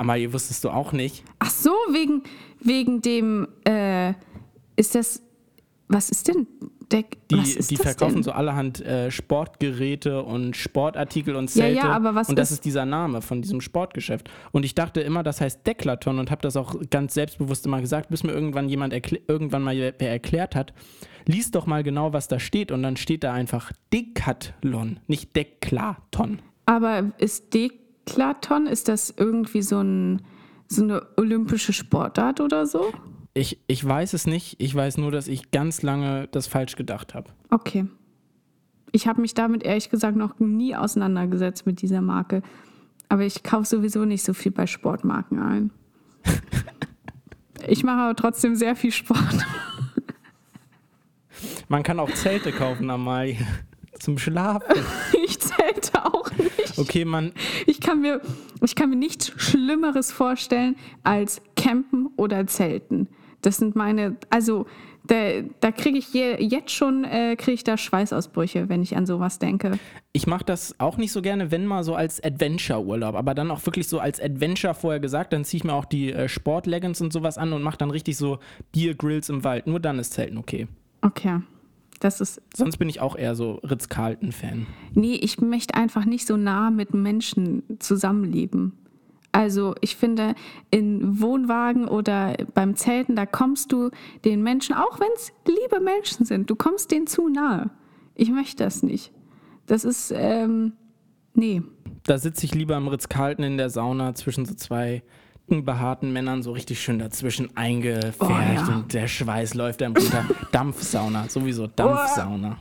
Amalie, 0.00 0.32
wusstest 0.32 0.64
du 0.64 0.70
auch 0.70 0.92
nicht? 0.92 1.24
Ach 1.40 1.50
so, 1.50 1.70
wegen, 1.92 2.22
wegen 2.58 3.02
dem, 3.02 3.46
äh, 3.66 4.14
ist 4.76 4.94
das, 4.94 5.22
was 5.88 6.08
ist 6.08 6.26
denn 6.28 6.46
Deck? 6.90 7.18
Die, 7.30 7.36
die 7.42 7.74
das 7.76 7.82
verkaufen 7.82 8.14
denn? 8.14 8.22
so 8.22 8.32
allerhand 8.32 8.80
äh, 8.80 9.10
Sportgeräte 9.10 10.22
und 10.22 10.56
Sportartikel 10.56 11.36
und 11.36 11.54
Ja, 11.54 11.62
Zelte. 11.64 11.76
ja, 11.80 11.92
aber 11.92 12.14
was 12.14 12.30
und 12.30 12.38
das 12.38 12.48
ist- 12.50 12.54
ist 12.60 12.64
dieser 12.64 12.86
Name 12.86 13.20
von 13.20 13.42
diesem 13.42 13.60
Sportgeschäft. 13.60 14.30
Und 14.52 14.64
ich 14.64 14.74
dachte 14.74 15.02
immer, 15.02 15.22
das 15.22 15.42
heißt 15.42 15.66
Decathlon 15.66 16.18
und 16.18 16.30
habe 16.30 16.40
das 16.40 16.56
auch 16.56 16.74
ganz 16.88 17.12
selbstbewusst 17.12 17.66
immer 17.66 17.82
gesagt, 17.82 18.08
bis 18.08 18.22
mir 18.22 18.32
irgendwann 18.32 18.70
jemand 18.70 18.94
irgendwann 18.94 19.62
mal 19.62 19.76
wer 19.76 20.10
erklärt 20.10 20.56
hat. 20.56 20.72
Lies 21.26 21.50
doch 21.50 21.66
mal 21.66 21.82
genau, 21.82 22.14
was 22.14 22.26
da 22.26 22.40
steht. 22.40 22.72
Und 22.72 22.82
dann 22.82 22.96
steht 22.96 23.22
da 23.22 23.34
einfach 23.34 23.70
Decathlon, 23.92 24.98
nicht 25.08 25.36
Declaton. 25.36 26.40
Aber 26.64 27.12
ist 27.18 27.52
Deklaton, 28.10 28.66
ist 28.66 28.88
das 28.88 29.14
irgendwie 29.16 29.62
so, 29.62 29.80
ein, 29.80 30.22
so 30.68 30.82
eine 30.82 31.06
olympische 31.16 31.72
Sportart 31.72 32.40
oder 32.40 32.66
so? 32.66 32.92
Ich, 33.34 33.60
ich 33.66 33.84
weiß 33.84 34.12
es 34.14 34.26
nicht. 34.26 34.56
Ich 34.58 34.74
weiß 34.74 34.98
nur, 34.98 35.12
dass 35.12 35.28
ich 35.28 35.50
ganz 35.50 35.82
lange 35.82 36.28
das 36.28 36.46
falsch 36.46 36.76
gedacht 36.76 37.14
habe. 37.14 37.30
Okay. 37.50 37.86
Ich 38.92 39.06
habe 39.06 39.20
mich 39.20 39.34
damit 39.34 39.62
ehrlich 39.62 39.88
gesagt 39.88 40.16
noch 40.16 40.40
nie 40.40 40.74
auseinandergesetzt 40.74 41.64
mit 41.64 41.80
dieser 41.80 42.00
Marke. 42.00 42.42
Aber 43.08 43.22
ich 43.22 43.42
kaufe 43.42 43.66
sowieso 43.66 44.04
nicht 44.04 44.24
so 44.24 44.34
viel 44.34 44.52
bei 44.52 44.66
Sportmarken 44.66 45.40
ein. 45.40 45.70
ich 47.68 47.84
mache 47.84 48.00
aber 48.00 48.16
trotzdem 48.16 48.56
sehr 48.56 48.74
viel 48.76 48.92
Sport. 48.92 49.46
Man 51.68 51.82
kann 51.82 52.00
auch 52.00 52.12
Zelte 52.12 52.52
kaufen, 52.52 52.90
Amalie. 52.90 53.38
Zum 54.00 54.18
Schlafen. 54.18 54.74
Ich. 55.24 55.38
Okay, 56.80 57.04
man. 57.04 57.32
Ich 57.66 57.80
kann 57.80 58.00
mir, 58.00 58.20
ich 58.62 58.74
kann 58.74 58.90
mir 58.90 58.96
nichts 58.96 59.32
Schlimmeres 59.36 60.12
vorstellen 60.12 60.76
als 61.02 61.42
Campen 61.56 62.08
oder 62.16 62.46
Zelten. 62.46 63.08
Das 63.42 63.56
sind 63.56 63.76
meine, 63.76 64.16
also 64.28 64.66
da, 65.06 65.40
da 65.60 65.72
kriege 65.72 65.98
ich 65.98 66.12
je, 66.12 66.36
jetzt 66.38 66.70
schon 66.70 67.04
äh, 67.04 67.34
kriege 67.36 67.54
ich 67.54 67.64
da 67.64 67.76
Schweißausbrüche, 67.76 68.68
wenn 68.68 68.82
ich 68.82 68.96
an 68.96 69.06
sowas 69.06 69.38
denke. 69.38 69.72
Ich 70.12 70.26
mache 70.26 70.44
das 70.44 70.78
auch 70.78 70.96
nicht 70.98 71.12
so 71.12 71.22
gerne, 71.22 71.50
wenn 71.50 71.66
mal 71.66 71.82
so 71.84 71.94
als 71.94 72.22
Adventure-Urlaub, 72.22 73.14
aber 73.14 73.34
dann 73.34 73.50
auch 73.50 73.64
wirklich 73.66 73.88
so 73.88 73.98
als 73.98 74.20
Adventure 74.20 74.74
vorher 74.74 75.00
gesagt, 75.00 75.32
dann 75.32 75.44
ziehe 75.44 75.58
ich 75.58 75.64
mir 75.64 75.72
auch 75.72 75.84
die 75.84 76.12
äh, 76.12 76.28
Sportleggings 76.28 77.00
und 77.00 77.12
sowas 77.12 77.38
an 77.38 77.52
und 77.52 77.62
mache 77.62 77.78
dann 77.78 77.90
richtig 77.90 78.16
so 78.16 78.38
Biergrills 78.72 79.28
im 79.28 79.42
Wald. 79.42 79.66
Nur 79.66 79.80
dann 79.80 79.98
ist 79.98 80.12
Zelten 80.12 80.38
okay. 80.38 80.68
Okay. 81.02 81.40
Das 82.00 82.20
ist. 82.20 82.42
Sonst 82.56 82.78
bin 82.78 82.88
ich 82.88 83.00
auch 83.00 83.14
eher 83.14 83.34
so 83.34 83.60
Ritz-Carlton-Fan. 83.62 84.66
Nee, 84.94 85.14
ich 85.14 85.40
möchte 85.40 85.74
einfach 85.74 86.06
nicht 86.06 86.26
so 86.26 86.36
nah 86.36 86.70
mit 86.70 86.94
Menschen 86.94 87.62
zusammenleben. 87.78 88.72
Also 89.32 89.74
ich 89.80 89.96
finde, 89.96 90.34
in 90.70 91.20
Wohnwagen 91.20 91.86
oder 91.86 92.34
beim 92.54 92.74
Zelten, 92.74 93.14
da 93.14 93.26
kommst 93.26 93.70
du 93.70 93.90
den 94.24 94.42
Menschen, 94.42 94.74
auch 94.74 94.98
wenn 94.98 95.10
es 95.14 95.32
liebe 95.46 95.80
Menschen 95.80 96.26
sind, 96.26 96.50
du 96.50 96.56
kommst 96.56 96.90
denen 96.90 97.06
zu 97.06 97.28
nahe. 97.28 97.70
Ich 98.16 98.30
möchte 98.30 98.64
das 98.64 98.82
nicht. 98.82 99.12
Das 99.66 99.84
ist, 99.84 100.12
ähm, 100.16 100.72
nee. 101.34 101.62
Da 102.04 102.18
sitze 102.18 102.44
ich 102.44 102.54
lieber 102.54 102.76
im 102.76 102.88
Ritz-Carlton 102.88 103.44
in 103.44 103.56
der 103.56 103.70
Sauna 103.70 104.14
zwischen 104.14 104.46
so 104.46 104.54
zwei 104.54 105.02
behaarten 105.50 106.12
Männern 106.12 106.42
so 106.42 106.52
richtig 106.52 106.80
schön 106.80 106.98
dazwischen 106.98 107.56
eingefärbt 107.56 108.16
Oh, 108.20 108.28
ja. 108.30 108.66
und 108.68 108.92
der 108.94 109.08
Schweiß 109.08 109.54
läuft 109.54 109.82
einem 109.82 109.96
runter. 109.96 110.24
Dampfsauna, 110.52 111.28
sowieso 111.28 111.66
Dampfsauna. 111.66 112.56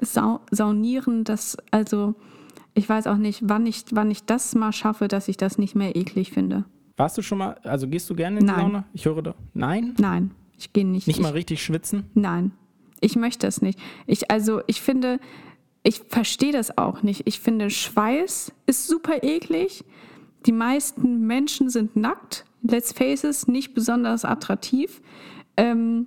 Sau 0.00 0.40
saunieren, 0.50 1.24
das, 1.24 1.56
also 1.70 2.14
ich 2.74 2.88
weiß 2.88 3.06
auch 3.06 3.16
nicht, 3.16 3.40
wann 3.44 3.64
ich, 3.66 3.84
wann 3.92 4.10
ich 4.10 4.24
das 4.24 4.54
mal 4.54 4.72
schaffe, 4.72 5.08
dass 5.08 5.28
ich 5.28 5.36
das 5.38 5.56
nicht 5.56 5.74
mehr 5.74 5.96
eklig 5.96 6.32
finde. 6.32 6.64
Warst 6.98 7.16
du 7.16 7.22
schon 7.22 7.38
mal, 7.38 7.54
also 7.62 7.88
gehst 7.88 8.08
du 8.10 8.14
gerne 8.14 8.38
in 8.38 8.46
die 8.46 8.52
Nein. 8.52 8.60
Sauna? 8.60 8.84
Ich 8.92 9.04
höre 9.06 9.22
da. 9.22 9.34
Nein? 9.54 9.94
Nein, 9.98 10.30
ich 10.58 10.72
gehe 10.72 10.86
nicht. 10.86 11.06
Nicht 11.06 11.16
ich, 11.18 11.22
mal 11.22 11.32
richtig 11.32 11.62
schwitzen? 11.62 12.04
Nein, 12.14 12.52
ich 13.00 13.16
möchte 13.16 13.46
das 13.46 13.62
nicht. 13.62 13.78
Ich, 14.06 14.30
also 14.30 14.60
ich 14.66 14.80
finde, 14.82 15.18
ich 15.82 16.00
verstehe 16.08 16.52
das 16.52 16.76
auch 16.76 17.02
nicht. 17.02 17.22
Ich 17.26 17.40
finde, 17.40 17.70
Schweiß 17.70 18.52
ist 18.66 18.88
super 18.88 19.22
eklig. 19.22 19.84
Die 20.46 20.52
meisten 20.52 21.26
Menschen 21.26 21.70
sind 21.70 21.96
nackt. 21.96 22.44
Let's 22.62 22.92
face 22.92 23.24
it, 23.24 23.48
nicht 23.48 23.74
besonders 23.74 24.24
attraktiv. 24.24 25.00
Ähm, 25.56 26.06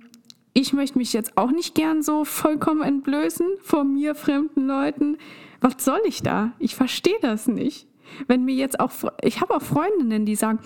ich 0.52 0.72
möchte 0.72 0.98
mich 0.98 1.12
jetzt 1.12 1.36
auch 1.36 1.50
nicht 1.50 1.74
gern 1.74 2.02
so 2.02 2.24
vollkommen 2.24 2.82
entblößen 2.82 3.46
vor 3.62 3.84
mir 3.84 4.14
fremden 4.14 4.66
Leuten. 4.66 5.18
Was 5.60 5.84
soll 5.84 6.00
ich 6.06 6.22
da? 6.22 6.52
Ich 6.58 6.74
verstehe 6.74 7.18
das 7.20 7.46
nicht. 7.46 7.86
Wenn 8.26 8.44
mir 8.44 8.54
jetzt 8.54 8.80
auch, 8.80 8.90
ich 9.22 9.40
habe 9.40 9.54
auch 9.54 9.62
Freundinnen, 9.62 10.26
die 10.26 10.34
sagen, 10.34 10.58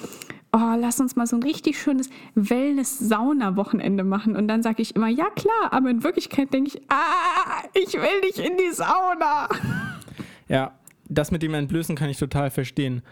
oh, 0.53 0.75
lass 0.79 1.01
uns 1.01 1.17
mal 1.17 1.27
so 1.27 1.37
ein 1.37 1.43
richtig 1.43 1.79
schönes 1.79 2.09
Wellness-Sauna-Wochenende 2.35 4.05
machen. 4.05 4.37
Und 4.37 4.49
dann 4.49 4.63
sage 4.63 4.83
ich 4.83 4.97
immer, 4.97 5.09
ja 5.09 5.29
klar, 5.31 5.73
aber 5.73 5.91
in 5.91 6.05
Wirklichkeit 6.05 6.55
denke 6.55 6.69
ich, 6.69 6.83
ah, 6.89 7.63
ich 7.75 7.93
will 7.95 8.21
nicht 8.23 8.39
in 8.39 8.57
die 8.57 8.73
Sauna. 8.73 9.49
Ja, 10.49 10.73
das 11.09 11.31
mit 11.31 11.43
dem 11.43 11.55
Entblößen 11.55 11.97
kann 11.97 12.09
ich 12.09 12.19
total 12.19 12.51
verstehen. 12.51 13.03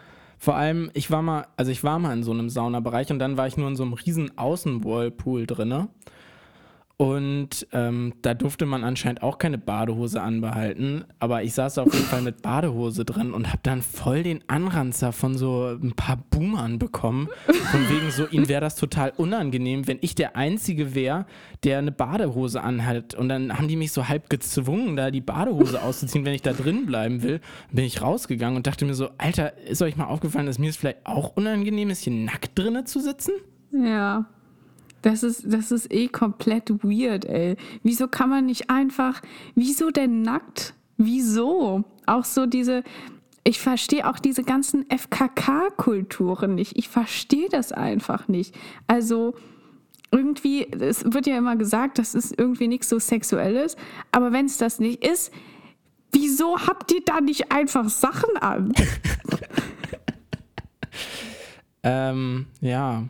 Vor 0.43 0.57
allem, 0.57 0.91
ich 0.93 1.09
war 1.13 1.23
mal, 1.23 1.47
also 1.57 1.71
ich 1.71 1.85
war 1.85 2.01
mal 2.01 2.13
in 2.15 2.25
so 2.25 2.33
einem 2.33 2.51
Saunabereich 2.51 3.13
und 3.13 3.21
dann 3.21 3.37
war 3.37 3.47
ich 3.47 3.57
nur 3.57 3.69
in 3.69 3.77
so 3.77 3.85
einem 3.85 3.93
riesen 3.93 4.37
Außenwhirlpool 4.37 5.47
drinne. 5.47 5.87
Und 6.97 7.67
ähm, 7.73 8.15
da 8.23 8.35
durfte 8.35 8.65
man 8.65 8.85
anscheinend 8.85 9.23
auch 9.23 9.39
keine 9.39 9.59
Badehose 9.59 10.21
anbehalten. 10.21 11.05
Aber 11.19 11.43
ich 11.43 11.55
saß 11.55 11.79
auf 11.79 11.93
jeden 11.93 12.07
Fall 12.07 12.23
mit 12.23 12.43
Badehose 12.43 13.05
drin 13.05 13.33
und 13.33 13.49
habe 13.49 13.61
dann 13.63 13.83
voll 13.83 14.23
den 14.23 14.41
Anranzer 14.49 15.13
von 15.13 15.37
so 15.37 15.77
ein 15.83 15.93
paar 15.93 16.19
Boomern 16.31 16.79
bekommen. 16.79 17.29
Von 17.47 17.89
wegen 17.89 18.11
so, 18.11 18.29
ihnen 18.29 18.49
wäre 18.49 18.61
das 18.61 18.77
total 18.77 19.13
unangenehm, 19.17 19.89
wenn 19.89 19.99
ich 20.01 20.15
der 20.15 20.37
Einzige 20.37 20.95
wäre, 20.95 21.27
der 21.65 21.79
eine 21.79 21.93
Badehose 21.93 22.63
anhat. 22.63 23.15
Und 23.15 23.29
dann 23.29 23.57
haben 23.57 23.69
die 23.69 23.77
mich 23.77 23.93
so 23.93 24.09
halb 24.09 24.31
gezwungen, 24.31 24.95
da 24.95 25.11
die 25.11 25.21
Badehose 25.21 25.83
auszuziehen, 25.83 26.25
wenn 26.25 26.35
ich 26.35 26.43
da 26.43 26.53
drin 26.53 26.87
bleiben 26.87 27.23
will. 27.23 27.41
Bin 27.73 27.85
ich 27.85 28.01
rausgegangen 28.03 28.57
und 28.57 28.67
dachte 28.67 28.85
mir 28.85 28.95
so, 28.95 29.09
Alter, 29.19 29.59
ist 29.59 29.83
euch 29.83 29.97
mal 29.97 30.07
aufgefallen, 30.07 30.47
dass 30.47 30.59
mir 30.59 30.71
es 30.71 30.77
vielleicht 30.77 31.05
auch 31.05 31.37
unangenehm 31.37 31.91
ist, 31.91 32.03
hier 32.05 32.13
nackt 32.13 32.57
drinne 32.57 32.85
zu 32.85 33.01
sitzen? 33.01 33.33
Ja. 33.73 34.27
Das 35.03 35.23
ist, 35.23 35.45
das 35.47 35.73
ist 35.73 35.93
eh 35.93 36.09
komplett 36.09 36.71
weird, 36.83 37.25
ey. 37.25 37.57
Wieso 37.83 38.09
kann 38.09 38.31
man 38.31 38.47
nicht 38.47 38.71
einfach, 38.71 39.21
wieso 39.55 39.91
denn 39.91 40.23
nackt? 40.23 40.75
Wieso? 40.97 41.85
Auch 42.07 42.25
so 42.25 42.47
diese, 42.47 42.85
ich 43.45 43.61
verstehe 43.61 44.09
auch 44.09 44.19
diese 44.19 44.45
ganzen 44.45 44.87
FKK-Kulturen 44.89 46.55
nicht. 46.55 46.79
Ich 46.79 46.89
verstehe 46.89 47.49
das 47.49 47.73
einfach 47.73 48.29
nicht. 48.29 48.55
Also 48.87 49.35
irgendwie, 50.13 50.71
es 50.71 51.05
wird 51.13 51.27
ja 51.27 51.37
immer 51.37 51.57
gesagt, 51.57 51.99
das 51.99 52.15
ist 52.15 52.39
irgendwie 52.39 52.69
nichts 52.69 52.89
so 52.89 52.99
Sexuelles, 52.99 53.77
aber 54.13 54.33
wenn 54.33 54.47
es 54.47 54.59
das 54.59 54.79
nicht 54.79 55.05
ist, 55.05 55.33
wieso 56.13 56.59
habt 56.59 56.93
ihr 56.93 57.03
da 57.05 57.21
nicht 57.21 57.51
einfach 57.51 57.89
Sachen 57.89 58.37
an? 58.37 58.73
Ähm, 61.83 62.47
ja. 62.61 63.09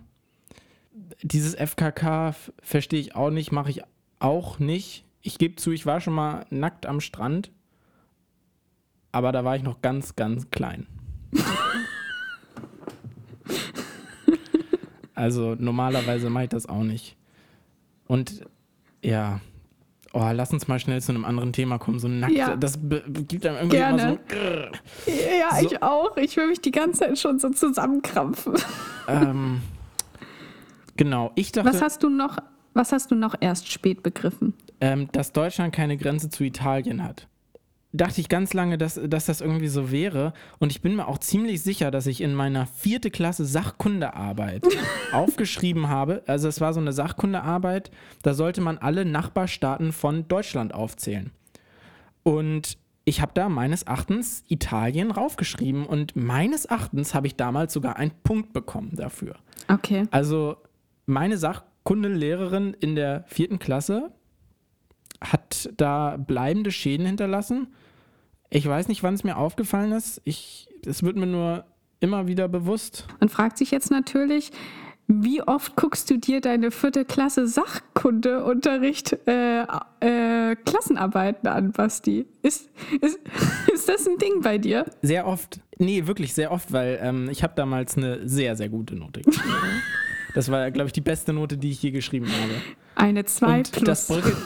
Dieses 1.23 1.55
FKK 1.55 2.35
verstehe 2.63 3.01
ich 3.01 3.15
auch 3.15 3.31
nicht, 3.31 3.53
mache 3.53 3.71
ich 3.71 3.83
auch 4.19 4.59
nicht. 4.59 5.05
Ich 5.21 5.39
gebe 5.39 5.57
zu, 5.57 5.71
ich 5.71 5.87
war 5.87 6.01
schon 6.01 6.15
mal 6.15 6.45
nackt 6.51 6.85
am 6.87 7.01
Strand, 7.01 7.53
aber 9.13 9.31
da 9.33 9.45
war 9.45 9.55
ich 9.57 9.63
noch 9.63 9.81
ganz, 9.83 10.17
ganz 10.17 10.51
klein. 10.51 10.87
also 15.15 15.55
normalerweise 15.59 16.29
mache 16.31 16.45
ich 16.45 16.51
das 16.51 16.67
auch 16.69 16.83
nicht. 16.83 17.17
Und 18.09 18.43
ja, 19.03 19.41
oh, 20.13 20.29
lass 20.33 20.53
uns 20.53 20.67
mal 20.69 20.79
schnell 20.79 21.01
zu 21.01 21.13
einem 21.13 21.25
anderen 21.25 21.53
Thema 21.53 21.79
kommen. 21.79 21.99
So 21.99 22.09
nackt, 22.09 22.33
Ja. 22.33 22.57
das 22.57 22.79
gibt 22.83 23.47
einem 23.47 23.57
irgendwie 23.57 23.77
immer 23.77 23.99
so 23.99 24.19
Gerne. 24.29 24.73
Ja, 25.07 25.57
So. 25.61 25.67
ich 25.67 25.83
auch. 25.83 26.17
Ich 26.17 26.37
will 26.37 26.49
mich 26.49 26.61
die 26.61 26.71
ganze 26.73 27.01
Zeit 27.01 27.19
schon 27.19 27.39
so 27.39 27.51
zusammenkrampfen. 27.51 28.55
ähm, 29.09 29.63
genau, 30.97 31.33
ich 31.35 31.53
dachte... 31.53 31.69
Was 31.69 31.83
hast 31.83 32.03
du 32.03 32.09
noch, 32.09 32.39
was 32.75 32.93
hast 32.93 33.11
du 33.11 33.15
noch 33.15 33.35
erst 33.41 33.71
spät 33.71 34.03
begriffen? 34.03 34.55
ähm, 34.83 35.09
dass 35.13 35.33
Deutschland 35.33 35.73
keine 35.73 35.97
Grenze 35.97 36.29
zu 36.29 36.43
Italien 36.43 37.05
hat. 37.05 37.29
Dachte 37.93 38.21
ich 38.21 38.29
ganz 38.29 38.53
lange, 38.53 38.79
dass, 38.79 39.01
dass 39.05 39.27
das 39.27 39.41
irgendwie 39.41 39.69
so 39.69 39.93
wäre. 39.93 40.33
Und 40.59 40.73
ich 40.73 40.83
bin 40.83 40.97
mir 40.97 41.07
auch 41.07 41.19
ziemlich 41.19 41.63
sicher, 41.63 41.93
dass 41.93 42.07
ich 42.09 42.21
in 42.21 42.35
meiner 42.35 42.67
vierte 42.67 43.11
Klasse 43.11 43.45
Sachkundearbeit 43.45 44.67
aufgeschrieben 45.13 45.89
habe. 45.89 46.25
Also 46.27 46.49
es 46.49 46.61
war 46.61 46.73
so 46.73 46.81
eine 46.81 46.93
Sachkundearbeit, 46.93 47.93
da 48.25 48.35
sollte 48.35 48.61
man 48.61 48.79
alle 48.79 49.05
Nachbarstaaten 49.05 49.93
von 49.93 50.27
Deutschland 50.27 50.75
aufzählen. 50.75 51.31
Und 52.25 52.77
ich 53.05 53.21
habe 53.21 53.33
da 53.35 53.49
meines 53.49 53.85
Erachtens 53.85 54.43
Italien 54.49 55.13
raufgeschrieben 55.13 55.87
und 55.87 56.17
meines 56.17 56.65
Erachtens 56.65 57.15
habe 57.15 57.29
ich 57.29 57.37
damals 57.37 57.73
sogar 57.73 57.97
einen 57.99 58.13
Punkt 58.25 58.53
bekommen 58.53 58.97
dafür. 58.97 59.37
Okay. 59.69 60.09
Also 60.11 60.57
meine 61.13 61.37
Sachkundelehrerin 61.37 62.75
in 62.81 62.95
der 62.95 63.25
vierten 63.29 63.59
Klasse 63.59 64.13
hat 65.21 65.71
da 65.77 66.17
bleibende 66.17 66.73
Schäden 66.73 67.07
hinterlassen. 67.07 67.69
Ich 68.51 68.67
weiß 68.67 68.89
nicht, 68.89 69.03
wann 69.03 69.15
es 69.15 69.25
mir 69.25 69.37
aufgefallen 69.37 69.93
ist. 69.93 70.21
Ich, 70.25 70.69
es 70.85 71.03
wird 71.03 71.17
mir 71.17 71.27
nur 71.27 71.65
immer 72.01 72.27
wieder 72.27 72.49
bewusst. 72.49 73.07
Man 73.21 73.29
fragt 73.29 73.57
sich 73.59 73.71
jetzt 73.71 73.91
natürlich, 73.91 74.51
wie 75.07 75.43
oft 75.43 75.77
guckst 75.77 76.11
du 76.11 76.19
dir 76.19 76.41
deine 76.41 76.71
vierte 76.71 77.05
Klasse 77.05 77.47
Sachkundeunterricht 77.47 79.19
äh, 79.27 79.63
äh, 80.01 80.57
Klassenarbeiten 80.57 81.49
an, 81.49 81.73
Basti? 81.73 82.27
Ist, 82.43 82.71
ist, 83.01 83.19
ist 83.73 83.89
das 83.89 84.09
ein 84.09 84.19
Ding 84.19 84.41
bei 84.43 84.59
dir? 84.59 84.87
Sehr 85.03 85.27
oft, 85.27 85.61
nee, 85.79 86.07
wirklich 86.07 86.35
sehr 86.35 86.51
oft, 86.51 86.73
weil 86.73 86.99
ähm, 87.03 87.29
ich 87.31 87.43
habe 87.43 87.55
damals 87.55 87.97
eine 87.97 88.27
sehr, 88.29 88.57
sehr 88.57 88.69
gute 88.69 88.97
Note. 88.97 89.23
Das 90.35 90.51
war, 90.51 90.71
glaube 90.71 90.87
ich, 90.87 90.93
die 90.93 91.01
beste 91.01 91.33
Note, 91.33 91.57
die 91.59 91.71
ich 91.71 91.83
je 91.83 91.91
geschrieben 91.91 92.27
habe. 92.27 92.55
Eine 92.95 93.25
2 93.25 93.57
Und 93.59 93.73
plus. 93.73 93.85
das 93.85 94.07
bröckelt. 94.09 94.37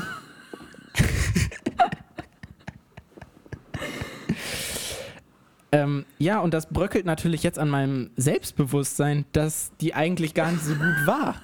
ähm, 5.72 6.04
ja, 6.18 6.40
und 6.40 6.54
das 6.54 6.68
bröckelt 6.68 7.06
natürlich 7.06 7.42
jetzt 7.42 7.58
an 7.58 7.68
meinem 7.68 8.10
Selbstbewusstsein, 8.16 9.24
dass 9.32 9.72
die 9.80 9.94
eigentlich 9.94 10.34
gar 10.34 10.50
nicht 10.52 10.64
so 10.64 10.74
gut 10.74 11.06
war. 11.06 11.36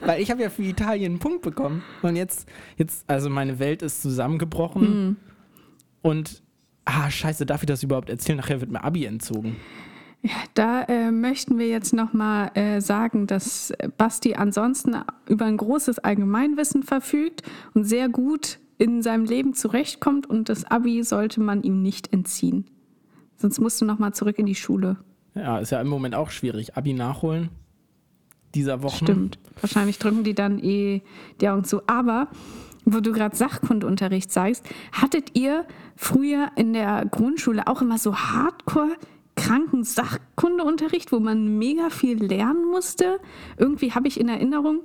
Weil 0.00 0.22
ich 0.22 0.30
habe 0.30 0.42
ja 0.42 0.50
für 0.50 0.62
Italien 0.62 1.12
einen 1.12 1.18
Punkt 1.18 1.42
bekommen. 1.42 1.82
Und 2.02 2.14
jetzt, 2.16 2.48
jetzt, 2.76 3.04
also 3.08 3.28
meine 3.28 3.58
Welt 3.58 3.82
ist 3.82 4.00
zusammengebrochen. 4.00 5.16
Und, 6.02 6.42
ah, 6.84 7.10
scheiße, 7.10 7.44
darf 7.46 7.62
ich 7.62 7.66
das 7.66 7.82
überhaupt 7.82 8.08
erzählen? 8.08 8.38
Nachher 8.38 8.60
wird 8.60 8.70
mir 8.70 8.84
Abi 8.84 9.04
entzogen. 9.06 9.56
Da 10.54 10.82
äh, 10.82 11.10
möchten 11.12 11.58
wir 11.58 11.68
jetzt 11.68 11.92
nochmal 11.92 12.50
äh, 12.54 12.80
sagen, 12.80 13.26
dass 13.26 13.72
Basti 13.96 14.34
ansonsten 14.34 14.96
über 15.28 15.44
ein 15.44 15.56
großes 15.56 16.00
Allgemeinwissen 16.00 16.82
verfügt 16.82 17.42
und 17.74 17.84
sehr 17.84 18.08
gut 18.08 18.58
in 18.78 19.02
seinem 19.02 19.24
Leben 19.24 19.54
zurechtkommt 19.54 20.28
und 20.28 20.48
das 20.48 20.64
Abi 20.64 21.02
sollte 21.02 21.40
man 21.40 21.62
ihm 21.62 21.82
nicht 21.82 22.12
entziehen. 22.12 22.64
Sonst 23.36 23.60
musst 23.60 23.80
du 23.80 23.84
nochmal 23.84 24.12
zurück 24.12 24.38
in 24.38 24.46
die 24.46 24.54
Schule. 24.54 24.96
Ja, 25.34 25.58
ist 25.58 25.70
ja 25.70 25.80
im 25.80 25.88
Moment 25.88 26.14
auch 26.14 26.30
schwierig. 26.30 26.76
Abi 26.76 26.92
nachholen 26.92 27.50
dieser 28.54 28.82
Woche. 28.82 29.04
Stimmt. 29.04 29.38
Wahrscheinlich 29.60 29.98
drücken 29.98 30.24
die 30.24 30.34
dann 30.34 30.58
eh 30.58 31.02
die 31.40 31.48
Augen 31.48 31.64
zu. 31.64 31.82
Aber, 31.86 32.28
wo 32.84 33.00
du 33.00 33.12
gerade 33.12 33.36
Sachkundeunterricht 33.36 34.32
sagst, 34.32 34.64
hattet 34.92 35.38
ihr 35.38 35.64
früher 35.96 36.50
in 36.56 36.72
der 36.72 37.04
Grundschule 37.06 37.66
auch 37.66 37.82
immer 37.82 37.98
so 37.98 38.16
hardcore 38.16 38.96
kranken 39.38 39.84
Sachkundeunterricht, 39.84 41.12
wo 41.12 41.20
man 41.20 41.58
mega 41.58 41.90
viel 41.90 42.22
lernen 42.22 42.66
musste? 42.66 43.20
Irgendwie 43.56 43.92
habe 43.92 44.08
ich 44.08 44.20
in 44.20 44.28
Erinnerung, 44.28 44.80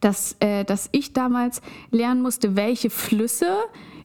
dass, 0.00 0.36
äh, 0.40 0.64
dass 0.64 0.88
ich 0.92 1.12
damals 1.12 1.60
lernen 1.90 2.22
musste, 2.22 2.56
welche 2.56 2.90
Flüsse 2.90 3.58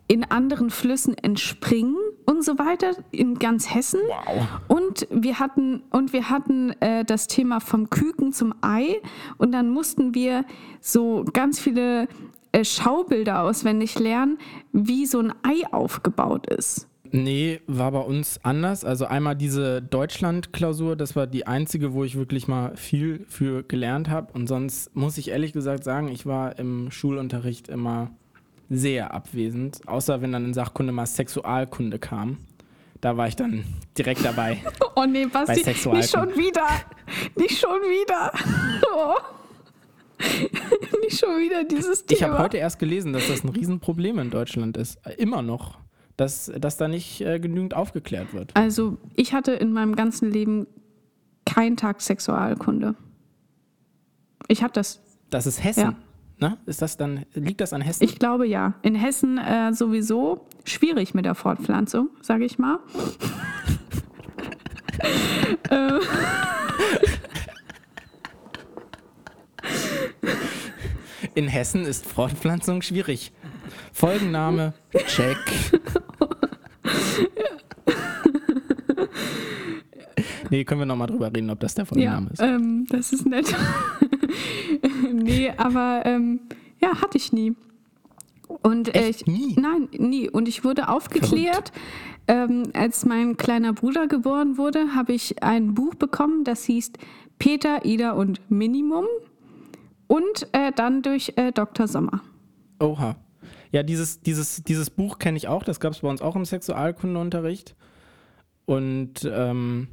in 0.08 0.24
anderen 0.24 0.70
Flüssen 0.70 1.18
entspringen 1.18 1.96
und 2.26 2.44
so 2.44 2.60
weiter 2.60 2.92
in 3.12 3.40
ganz 3.40 3.74
Hessen. 3.74 4.02
Wow. 4.08 4.48
Und 4.68 5.08
wir 5.10 5.40
hatten, 5.40 5.82
und 5.90 6.14
wir 6.14 6.30
hatten 6.30 6.72
äh, 6.82 7.06
das 7.06 7.28
Thema 7.28 7.60
vom 7.60 7.90
Küken 7.90 8.34
zum 8.34 8.54
Ei 8.62 9.02
und 9.38 9.52
dann 9.52 9.70
mussten 9.70 10.14
wir 10.14 10.46
so 10.80 11.26
ganz 11.34 11.60
viele 11.60 12.08
äh, 12.52 12.64
Schaubilder 12.64 13.42
auswendig 13.42 13.98
lernen, 13.98 14.38
wie 14.74 15.06
so 15.06 15.20
ein 15.20 15.34
Ei 15.44 15.66
aufgebaut 15.72 16.46
ist. 16.48 16.88
Nee, 17.12 17.62
war 17.68 17.92
bei 17.92 18.00
uns 18.00 18.40
anders. 18.44 18.84
Also 18.84 19.06
einmal 19.06 19.36
diese 19.36 19.82
Deutschland-Klausur, 19.82 20.96
das 20.96 21.16
war 21.16 21.28
die 21.28 21.48
einzige, 21.48 21.94
wo 21.94 22.04
ich 22.04 22.18
wirklich 22.18 22.48
mal 22.48 22.76
viel 22.76 23.26
für 23.30 23.64
gelernt 23.64 24.10
habe. 24.10 24.34
Und 24.34 24.48
sonst 24.48 24.96
muss 24.96 25.18
ich 25.18 25.30
ehrlich 25.30 25.54
gesagt 25.54 25.84
sagen, 25.84 26.08
ich 26.10 26.26
war 26.26 26.58
im 26.60 26.92
Schulunterricht 26.92 27.68
immer 27.68 28.12
sehr 28.70 29.14
abwesend. 29.14 29.82
Außer 29.88 30.22
wenn 30.22 30.32
dann 30.32 30.46
in 30.46 30.54
Sachkunde 30.54 30.92
mal 30.92 31.06
Sexualkunde 31.06 32.00
kam. 32.00 32.38
Da 33.02 33.18
war 33.18 33.28
ich 33.28 33.36
dann 33.36 33.64
direkt 33.98 34.24
dabei. 34.26 34.62
Oh 34.98 35.04
nee, 35.06 35.26
Basti, 35.26 35.70
nicht 35.70 36.10
schon 36.10 36.30
wieder. 36.38 36.66
Nicht 37.36 37.60
schon 37.60 37.82
wieder. 37.82 38.32
Oh. 38.96 39.16
nicht 41.02 41.20
schon 41.20 41.40
wieder 41.42 41.66
dieses 41.66 42.06
Thema. 42.06 42.18
Ich 42.18 42.24
habe 42.24 42.40
heute 42.40 42.58
erst 42.58 42.80
gelesen, 42.80 43.12
dass 43.12 43.28
das 43.28 43.44
ein 43.44 43.50
Riesenproblem 43.50 44.20
in 44.20 44.30
Deutschland 44.30 44.78
ist. 44.78 44.98
Immer 45.18 45.42
noch. 45.42 45.78
Dass, 46.18 46.52
dass 46.58 46.78
da 46.78 46.88
nicht 46.88 47.22
äh, 47.22 47.40
genügend 47.40 47.74
aufgeklärt 47.74 48.34
wird. 48.34 48.56
Also, 48.56 48.98
ich 49.16 49.34
hatte 49.34 49.52
in 49.52 49.74
meinem 49.74 49.96
ganzen 49.96 50.32
Leben 50.32 50.66
keinen 51.46 51.76
Tag 51.76 52.02
Sexualkunde. 52.02 52.96
Ich 54.48 54.64
hatte 54.64 54.74
das. 54.76 55.02
Das 55.30 55.46
ist 55.46 55.64
Hessen. 55.64 55.82
Ja. 55.82 55.96
Ne? 56.50 56.58
Ist 56.66 56.82
das 56.82 56.98
dann, 56.98 57.26
liegt 57.34 57.62
das 57.62 57.72
an 57.74 57.82
Hessen? 57.82 58.04
Ich 58.04 58.20
glaube 58.20 58.46
ja. 58.48 58.76
In 58.82 58.96
Hessen 58.96 59.38
äh, 59.38 59.74
sowieso 59.74 60.48
schwierig 60.66 61.14
mit 61.14 61.26
der 61.26 61.36
Fortpflanzung, 61.36 62.10
sage 62.22 62.46
ich 62.46 62.58
mal. 62.60 62.80
Ähm. 65.70 66.00
In 71.36 71.48
Hessen 71.50 71.86
ist 71.86 72.06
Fortpflanzung 72.06 72.82
schwierig. 72.82 73.34
Folgenname, 73.92 74.74
check. 75.08 75.38
Nee, 80.50 80.64
können 80.64 80.82
wir 80.82 80.86
nochmal 80.86 81.08
drüber 81.08 81.28
reden, 81.34 81.50
ob 81.50 81.60
das 81.60 81.76
der 81.76 81.84
Ja, 81.84 81.88
Folgenname 81.88 82.30
ist. 82.32 82.42
ähm, 82.42 82.86
das 82.90 83.14
ist 83.14 83.26
nett. 83.26 83.54
nee, 85.14 85.52
aber 85.58 86.02
ähm, 86.06 86.40
ja, 86.80 87.02
hatte 87.02 87.18
ich 87.18 87.32
nie. 87.34 87.56
Und 88.62 88.96
äh, 88.96 89.10
ich, 89.10 89.26
nie? 89.26 89.56
Nein, 89.60 89.88
nie. 89.98 90.30
Und 90.30 90.48
ich 90.48 90.64
wurde 90.64 90.90
aufgeklärt. 90.90 91.72
Ähm, 92.28 92.64
als 92.74 93.06
mein 93.06 93.38
kleiner 93.38 93.74
Bruder 93.74 94.08
geboren 94.08 94.58
wurde, 94.58 94.96
habe 94.96 95.14
ich 95.14 95.44
ein 95.44 95.76
Buch 95.76 95.94
bekommen, 95.96 96.44
das 96.44 96.64
hieß 96.66 96.92
Peter, 97.38 97.86
Ida 97.86 98.12
und 98.12 98.40
Minimum. 98.50 99.06
Und 100.08 100.48
äh, 100.52 100.72
dann 100.76 101.02
durch 101.02 101.34
äh, 101.36 101.52
Dr. 101.52 101.88
Sommer. 101.88 102.22
Oha. 102.80 103.16
Ja, 103.72 103.84
dieses, 103.84 104.22
dieses, 104.22 104.64
dieses 104.64 104.90
Buch 104.90 105.20
kenne 105.20 105.38
ich 105.38 105.48
auch, 105.48 105.64
das 105.64 105.80
gab 105.80 105.94
es 105.94 106.00
bei 106.00 106.08
uns 106.08 106.22
auch 106.22 106.36
im 106.36 106.46
Sexualkundeunterricht. 106.46 107.76
Und 108.66 109.30
ähm, 109.32 109.88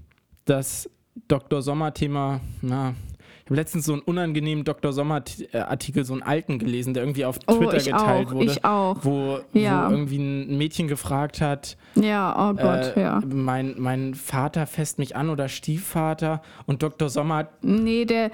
das 0.45 0.89
Dr. 1.29 1.63
Sommer-Thema, 1.63 2.41
na, 2.63 2.95
ich 3.41 3.47
habe 3.47 3.57
letztens 3.57 3.85
so 3.87 3.93
einen 3.93 4.03
unangenehmen 4.03 4.65
Dr. 4.65 4.93
Sommer-Artikel, 4.93 6.05
so 6.05 6.13
einen 6.15 6.23
alten 6.23 6.59
gelesen, 6.59 6.95
der 6.95 7.03
irgendwie 7.03 7.25
auf 7.25 7.39
Oh, 7.49 7.55
Twitter 7.57 7.77
ich 7.77 7.85
geteilt 7.87 8.29
auch, 8.29 8.33
wurde. 8.33 8.45
ich 8.47 8.65
auch. 8.65 8.97
Wo, 9.03 9.39
Ja. 9.53 9.89
wo 9.89 9.93
irgendwie 9.95 10.19
ein 10.19 10.57
Mädchen 10.59 10.87
gefragt 10.89 11.41
hat, 11.41 11.77
Ja, 11.97 12.35
oh 12.51 12.55
Gott, 12.55 12.97
äh, 12.97 13.03
ja. 13.03 13.21
mein, 13.27 13.75
mein 13.79 14.15
Vater 14.15 14.67
fässt 14.67 14.99
mich 14.99 15.17
an 15.17 15.29
oder 15.29 15.49
Stiefvater 15.49 16.41
und 16.67 16.83
Dr. 16.83 17.09
Sommer 17.09 17.49
Nee, 17.63 18.05
der. 18.05 18.31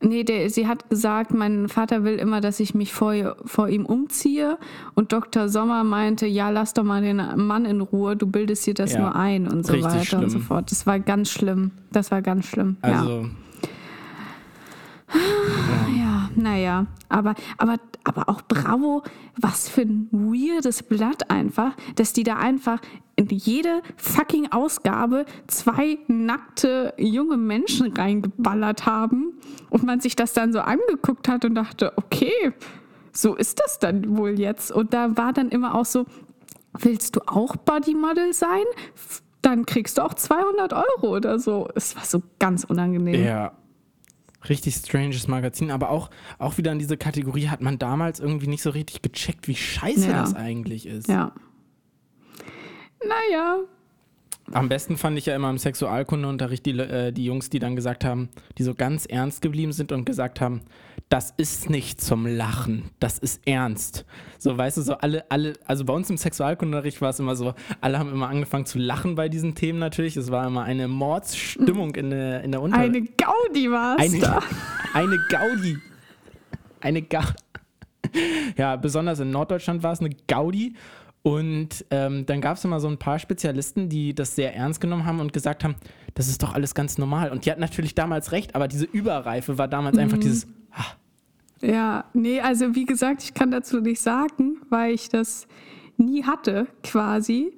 Nee, 0.00 0.22
der, 0.24 0.50
sie 0.50 0.66
hat 0.68 0.90
gesagt, 0.90 1.32
mein 1.32 1.68
Vater 1.68 2.04
will 2.04 2.16
immer, 2.16 2.40
dass 2.42 2.60
ich 2.60 2.74
mich 2.74 2.92
vor, 2.92 3.36
vor 3.46 3.68
ihm 3.68 3.86
umziehe. 3.86 4.58
Und 4.94 5.12
Dr. 5.12 5.48
Sommer 5.48 5.82
meinte, 5.82 6.26
ja, 6.26 6.50
lass 6.50 6.74
doch 6.74 6.82
mal 6.84 7.00
den 7.00 7.22
Mann 7.46 7.64
in 7.64 7.80
Ruhe, 7.80 8.14
du 8.16 8.26
bildest 8.26 8.66
dir 8.66 8.74
das 8.74 8.92
Ja, 8.92 9.00
nur 9.00 9.14
ein 9.16 9.48
und 9.48 9.64
so 9.66 9.72
weiter 9.82 10.18
und 10.18 10.24
so 10.30 10.38
schlimm. 10.38 10.42
fort. 10.42 10.70
Das 10.70 10.86
war 10.86 11.00
ganz 11.00 11.30
schlimm. 11.30 11.70
Das 11.90 12.10
war 12.10 12.20
ganz 12.20 12.46
schlimm. 12.46 12.76
also 12.82 13.22
Ja, 13.22 13.28
naja, 16.44 16.86
aber, 17.08 17.34
aber, 17.56 17.76
aber 18.04 18.28
auch 18.28 18.42
bravo, 18.42 19.02
was 19.40 19.66
für 19.66 19.80
ein 19.80 20.08
weirdes 20.12 20.82
Blatt 20.82 21.30
einfach, 21.30 21.74
dass 21.96 22.12
die 22.12 22.22
da 22.22 22.36
einfach 22.36 22.80
in 23.16 23.28
jede 23.28 23.80
fucking 23.96 24.52
Ausgabe 24.52 25.24
zwei 25.46 25.96
nackte 26.06 26.92
junge 26.98 27.38
Menschen 27.38 27.94
reingeballert 27.94 28.84
haben 28.84 29.32
und 29.70 29.84
man 29.84 30.00
sich 30.00 30.16
das 30.16 30.34
dann 30.34 30.52
so 30.52 30.60
angeguckt 30.60 31.28
hat 31.28 31.46
und 31.46 31.54
dachte, 31.54 31.94
okay, 31.96 32.52
so 33.12 33.34
ist 33.34 33.60
das 33.60 33.78
dann 33.78 34.18
wohl 34.18 34.38
jetzt. 34.38 34.70
Und 34.70 34.92
da 34.92 35.16
war 35.16 35.32
dann 35.32 35.48
immer 35.48 35.74
auch 35.74 35.86
so, 35.86 36.04
willst 36.78 37.16
du 37.16 37.20
auch 37.26 37.56
Bodymodel 37.56 38.34
sein? 38.34 38.64
Dann 39.40 39.64
kriegst 39.64 39.96
du 39.96 40.02
auch 40.02 40.12
200 40.12 40.74
Euro 40.74 41.16
oder 41.16 41.38
so. 41.38 41.68
Es 41.74 41.96
war 41.96 42.04
so 42.04 42.22
ganz 42.38 42.64
unangenehm. 42.64 43.24
Ja. 43.24 43.52
Richtig 44.48 44.74
stranges 44.74 45.26
Magazin, 45.28 45.70
aber 45.70 45.90
auch, 45.90 46.10
auch 46.38 46.58
wieder 46.58 46.70
in 46.72 46.78
diese 46.78 46.96
Kategorie 46.96 47.48
hat 47.48 47.60
man 47.62 47.78
damals 47.78 48.20
irgendwie 48.20 48.46
nicht 48.46 48.62
so 48.62 48.70
richtig 48.70 49.00
gecheckt, 49.02 49.48
wie 49.48 49.56
scheiße 49.56 50.08
Ja. 50.08 50.20
das 50.22 50.34
eigentlich 50.34 50.86
ist. 50.86 51.08
Ja. 51.08 51.32
Naja, 53.06 53.58
Am 54.52 54.68
besten 54.68 54.96
fand 54.96 55.16
ich 55.18 55.26
ja 55.26 55.34
immer 55.34 55.48
im 55.50 55.58
Sexualkundeunterricht 55.58 56.66
die, 56.66 56.78
äh, 56.78 57.12
die 57.12 57.24
Jungs, 57.24 57.48
die 57.50 57.58
dann 57.58 57.76
gesagt 57.76 58.04
haben, 58.04 58.28
die 58.58 58.62
so 58.62 58.74
ganz 58.74 59.06
ernst 59.06 59.40
geblieben 59.40 59.72
sind 59.72 59.90
und 59.90 60.04
gesagt 60.04 60.40
haben, 60.40 60.60
das 61.08 61.32
ist 61.36 61.70
nicht 61.70 62.00
zum 62.00 62.26
Lachen, 62.26 62.90
das 63.00 63.18
ist 63.18 63.46
ernst. 63.46 64.04
So, 64.38 64.56
weißt 64.56 64.76
du, 64.76 64.82
so 64.82 64.94
alle, 64.94 65.24
alle, 65.30 65.54
also 65.66 65.84
bei 65.84 65.94
uns 65.94 66.10
im 66.10 66.16
Sexualkundeunterricht 66.16 67.00
war 67.00 67.10
es 67.10 67.20
immer 67.20 67.36
so, 67.36 67.54
alle 67.80 67.98
haben 67.98 68.12
immer 68.12 68.28
angefangen 68.28 68.66
zu 68.66 68.78
lachen 68.78 69.14
bei 69.14 69.28
diesen 69.28 69.54
Themen 69.54 69.78
natürlich. 69.78 70.16
Es 70.16 70.30
war 70.30 70.46
immer 70.46 70.64
eine 70.64 70.88
Mordsstimmung 70.88 71.94
in 71.94 72.10
der, 72.10 72.42
in 72.42 72.52
der 72.52 72.60
Unterricht. 72.60 72.96
eine 72.96 73.02
Gaudi 73.02 73.70
war 73.70 73.96
es 73.98 74.12
Eine, 74.12 74.18
da. 74.20 74.40
eine 74.94 75.18
Gaudi. 75.30 75.78
Eine 76.80 77.02
Gaudi. 77.02 77.32
Ja, 78.56 78.76
besonders 78.76 79.18
in 79.20 79.30
Norddeutschland 79.30 79.82
war 79.82 79.92
es 79.92 80.00
eine 80.00 80.10
Gaudi. 80.28 80.74
Und 81.26 81.86
ähm, 81.90 82.26
dann 82.26 82.42
gab 82.42 82.58
es 82.58 82.64
immer 82.66 82.80
so 82.80 82.88
ein 82.88 82.98
paar 82.98 83.18
Spezialisten, 83.18 83.88
die 83.88 84.14
das 84.14 84.36
sehr 84.36 84.54
ernst 84.54 84.78
genommen 84.82 85.06
haben 85.06 85.20
und 85.20 85.32
gesagt 85.32 85.64
haben, 85.64 85.74
das 86.12 86.28
ist 86.28 86.42
doch 86.42 86.52
alles 86.54 86.74
ganz 86.74 86.98
normal. 86.98 87.32
Und 87.32 87.46
die 87.46 87.50
hatten 87.50 87.62
natürlich 87.62 87.94
damals 87.94 88.30
recht, 88.30 88.54
aber 88.54 88.68
diese 88.68 88.84
Überreife 88.84 89.56
war 89.56 89.66
damals 89.66 89.96
einfach 89.96 90.18
dieses, 90.18 90.46
ah, 90.72 90.84
Ja, 91.62 92.04
nee, 92.12 92.42
also 92.42 92.74
wie 92.74 92.84
gesagt, 92.84 93.22
ich 93.22 93.32
kann 93.32 93.50
dazu 93.50 93.80
nicht 93.80 94.02
sagen, 94.02 94.58
weil 94.68 94.92
ich 94.92 95.08
das 95.08 95.48
nie 95.96 96.24
hatte, 96.24 96.66
quasi. 96.82 97.54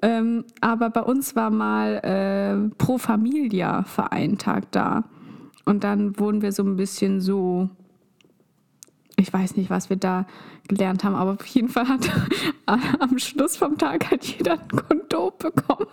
Ähm, 0.00 0.44
aber 0.60 0.88
bei 0.90 1.02
uns 1.02 1.34
war 1.34 1.50
mal 1.50 1.94
äh, 2.04 2.74
Pro 2.76 2.98
Familia 2.98 3.82
Vereintag 3.82 4.70
da. 4.70 5.02
Und 5.64 5.82
dann 5.82 6.20
wurden 6.20 6.40
wir 6.40 6.52
so 6.52 6.62
ein 6.62 6.76
bisschen 6.76 7.20
so, 7.20 7.68
ich 9.18 9.32
weiß 9.32 9.56
nicht, 9.56 9.70
was 9.70 9.90
wir 9.90 9.96
da 9.96 10.26
gelernt 10.68 11.04
haben, 11.04 11.14
aber 11.14 11.32
auf 11.32 11.46
jeden 11.46 11.68
Fall 11.68 11.88
hat 11.88 12.08
am 13.00 13.18
Schluss 13.18 13.56
vom 13.56 13.76
Tag 13.76 14.10
hat 14.10 14.24
jeder 14.24 14.52
ein 14.52 14.68
Kondom 14.68 15.32
bekommen. 15.38 15.86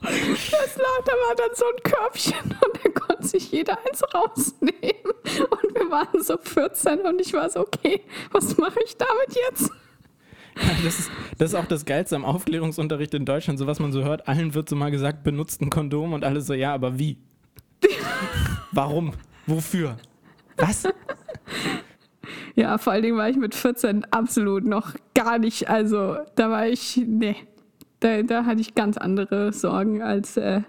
Das 0.00 0.76
da 1.04 1.12
war 1.12 1.34
dann 1.36 1.50
so 1.54 1.64
ein 1.64 1.82
Körbchen 1.82 2.50
und 2.50 2.82
Kondom 2.82 3.08
konnte 3.18 3.26
sich 3.26 3.50
jeder 3.50 3.78
eins 3.86 4.02
rausnehmen. 4.14 5.12
Und 5.50 5.74
wir 5.74 5.90
waren 5.90 6.22
so 6.22 6.36
14 6.36 7.00
und 7.00 7.20
ich 7.20 7.32
war 7.32 7.50
so, 7.50 7.60
okay, 7.60 8.02
was 8.32 8.56
mache 8.56 8.78
ich 8.84 8.96
damit 8.96 9.36
jetzt? 9.50 9.70
Ja, 10.56 10.70
das, 10.82 10.98
ist, 10.98 11.10
das 11.38 11.50
ist 11.50 11.54
auch 11.54 11.66
das 11.66 11.84
Geilste 11.84 12.16
am 12.16 12.24
Aufklärungsunterricht 12.24 13.14
in 13.14 13.24
Deutschland, 13.24 13.58
so 13.58 13.66
was 13.66 13.78
man 13.78 13.92
so 13.92 14.02
hört. 14.02 14.26
Allen 14.26 14.54
wird 14.54 14.68
so 14.68 14.76
mal 14.76 14.90
gesagt, 14.90 15.22
benutzt 15.22 15.60
ein 15.60 15.70
Kondom 15.70 16.12
und 16.12 16.24
alle 16.24 16.40
so, 16.40 16.54
ja, 16.54 16.74
aber 16.74 16.98
wie? 16.98 17.18
Warum? 18.72 19.12
Wofür? 19.48 19.96
Was? 20.56 20.84
Ja, 22.54 22.76
vor 22.76 22.92
allen 22.92 23.02
Dingen 23.02 23.16
war 23.16 23.28
ich 23.28 23.36
mit 23.36 23.54
14 23.54 24.04
absolut 24.10 24.64
noch 24.64 24.94
gar 25.14 25.38
nicht, 25.38 25.70
also 25.70 26.16
da 26.34 26.50
war 26.50 26.66
ich, 26.66 27.00
nee, 27.06 27.36
da, 28.00 28.22
da 28.22 28.44
hatte 28.44 28.60
ich 28.60 28.74
ganz 28.74 28.96
andere 28.96 29.52
Sorgen 29.52 30.02
als, 30.02 30.36
äh, 30.36 30.62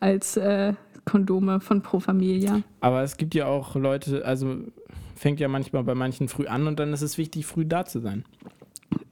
als 0.00 0.36
äh, 0.36 0.72
Kondome 1.04 1.60
von 1.60 1.82
Pro 1.82 2.00
Familia. 2.00 2.62
Aber 2.80 3.02
es 3.02 3.16
gibt 3.16 3.34
ja 3.34 3.46
auch 3.46 3.76
Leute, 3.76 4.24
also 4.24 4.56
fängt 5.14 5.38
ja 5.38 5.48
manchmal 5.48 5.84
bei 5.84 5.94
manchen 5.94 6.28
früh 6.28 6.46
an 6.46 6.66
und 6.66 6.80
dann 6.80 6.92
ist 6.92 7.02
es 7.02 7.18
wichtig, 7.18 7.46
früh 7.46 7.64
da 7.64 7.84
zu 7.84 8.00
sein. 8.00 8.24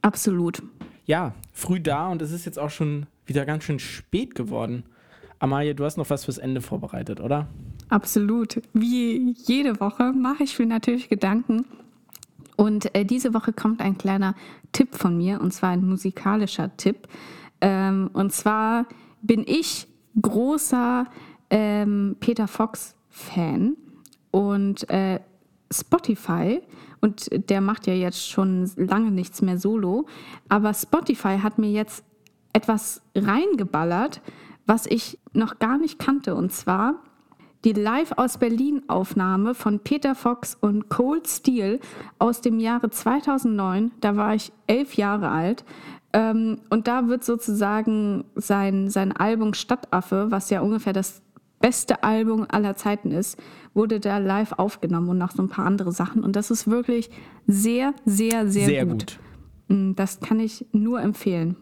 Absolut. 0.01 0.61
Ja, 1.05 1.35
früh 1.53 1.79
da 1.79 2.09
und 2.09 2.21
es 2.21 2.31
ist 2.31 2.45
jetzt 2.45 2.59
auch 2.59 2.71
schon 2.71 3.05
wieder 3.25 3.45
ganz 3.45 3.63
schön 3.63 3.79
spät 3.79 4.35
geworden. 4.35 4.83
Amalie, 5.39 5.75
du 5.75 5.85
hast 5.85 5.97
noch 5.97 6.09
was 6.09 6.25
fürs 6.25 6.37
Ende 6.37 6.61
vorbereitet, 6.61 7.21
oder? 7.21 7.47
Absolut. 7.89 8.61
Wie 8.73 9.35
jede 9.45 9.79
Woche 9.79 10.11
mache 10.11 10.43
ich 10.43 10.57
mir 10.57 10.65
natürlich 10.65 11.09
Gedanken. 11.09 11.65
Und 12.57 12.93
äh, 12.95 13.05
diese 13.05 13.33
Woche 13.33 13.53
kommt 13.53 13.81
ein 13.81 13.97
kleiner 13.97 14.33
Tipp 14.71 14.95
von 14.95 15.17
mir, 15.17 15.41
und 15.41 15.51
zwar 15.51 15.71
ein 15.71 15.85
musikalischer 15.85 16.75
Tipp. 16.77 17.07
Ähm, 17.61 18.09
und 18.13 18.31
zwar 18.31 18.85
bin 19.21 19.43
ich 19.45 19.87
großer 20.21 21.05
ähm, 21.49 22.15
Peter 22.19 22.47
Fox-Fan 22.47 23.75
und 24.31 24.89
äh, 24.89 25.19
Spotify, 25.71 26.61
und 27.01 27.29
der 27.49 27.61
macht 27.61 27.87
ja 27.87 27.93
jetzt 27.93 28.29
schon 28.29 28.69
lange 28.77 29.11
nichts 29.11 29.41
mehr 29.41 29.57
solo, 29.57 30.07
aber 30.49 30.73
Spotify 30.73 31.37
hat 31.39 31.59
mir 31.59 31.71
jetzt 31.71 32.03
etwas 32.53 33.01
reingeballert, 33.13 34.21
was 34.65 34.85
ich 34.85 35.19
noch 35.33 35.59
gar 35.59 35.77
nicht 35.77 35.99
kannte. 35.99 36.35
Und 36.35 36.51
zwar 36.51 36.95
die 37.65 37.73
Live 37.73 38.13
aus 38.15 38.37
Berlin 38.37 38.83
Aufnahme 38.87 39.55
von 39.55 39.79
Peter 39.79 40.13
Fox 40.13 40.55
und 40.61 40.87
Cold 40.89 41.27
Steel 41.27 41.79
aus 42.19 42.39
dem 42.41 42.59
Jahre 42.59 42.91
2009. 42.91 43.91
Da 44.01 44.15
war 44.15 44.35
ich 44.35 44.51
elf 44.67 44.93
Jahre 44.95 45.29
alt. 45.29 45.65
Ähm, 46.13 46.59
und 46.69 46.87
da 46.87 47.07
wird 47.07 47.23
sozusagen 47.25 48.23
sein, 48.35 48.89
sein 48.89 49.11
Album 49.11 49.55
Stadtaffe, 49.55 50.27
was 50.29 50.51
ja 50.51 50.61
ungefähr 50.61 50.93
das 50.93 51.23
beste 51.59 52.03
Album 52.03 52.45
aller 52.47 52.75
Zeiten 52.75 53.09
ist, 53.09 53.41
wurde 53.73 53.99
da 53.99 54.19
live 54.19 54.53
aufgenommen 54.53 55.09
und 55.09 55.17
noch 55.17 55.31
so 55.31 55.41
ein 55.41 55.49
paar 55.49 55.65
andere 55.65 55.91
Sachen. 55.91 56.23
Und 56.23 56.35
das 56.35 56.51
ist 56.51 56.69
wirklich 56.69 57.09
sehr, 57.47 57.95
sehr, 58.05 58.47
sehr, 58.47 58.67
Sehr 58.67 58.85
gut. 58.85 59.17
gut. 59.17 59.19
Mm, 59.69 59.95
Das 59.95 60.19
kann 60.19 60.39
ich 60.39 60.67
nur 60.71 61.01
empfehlen. 61.01 61.57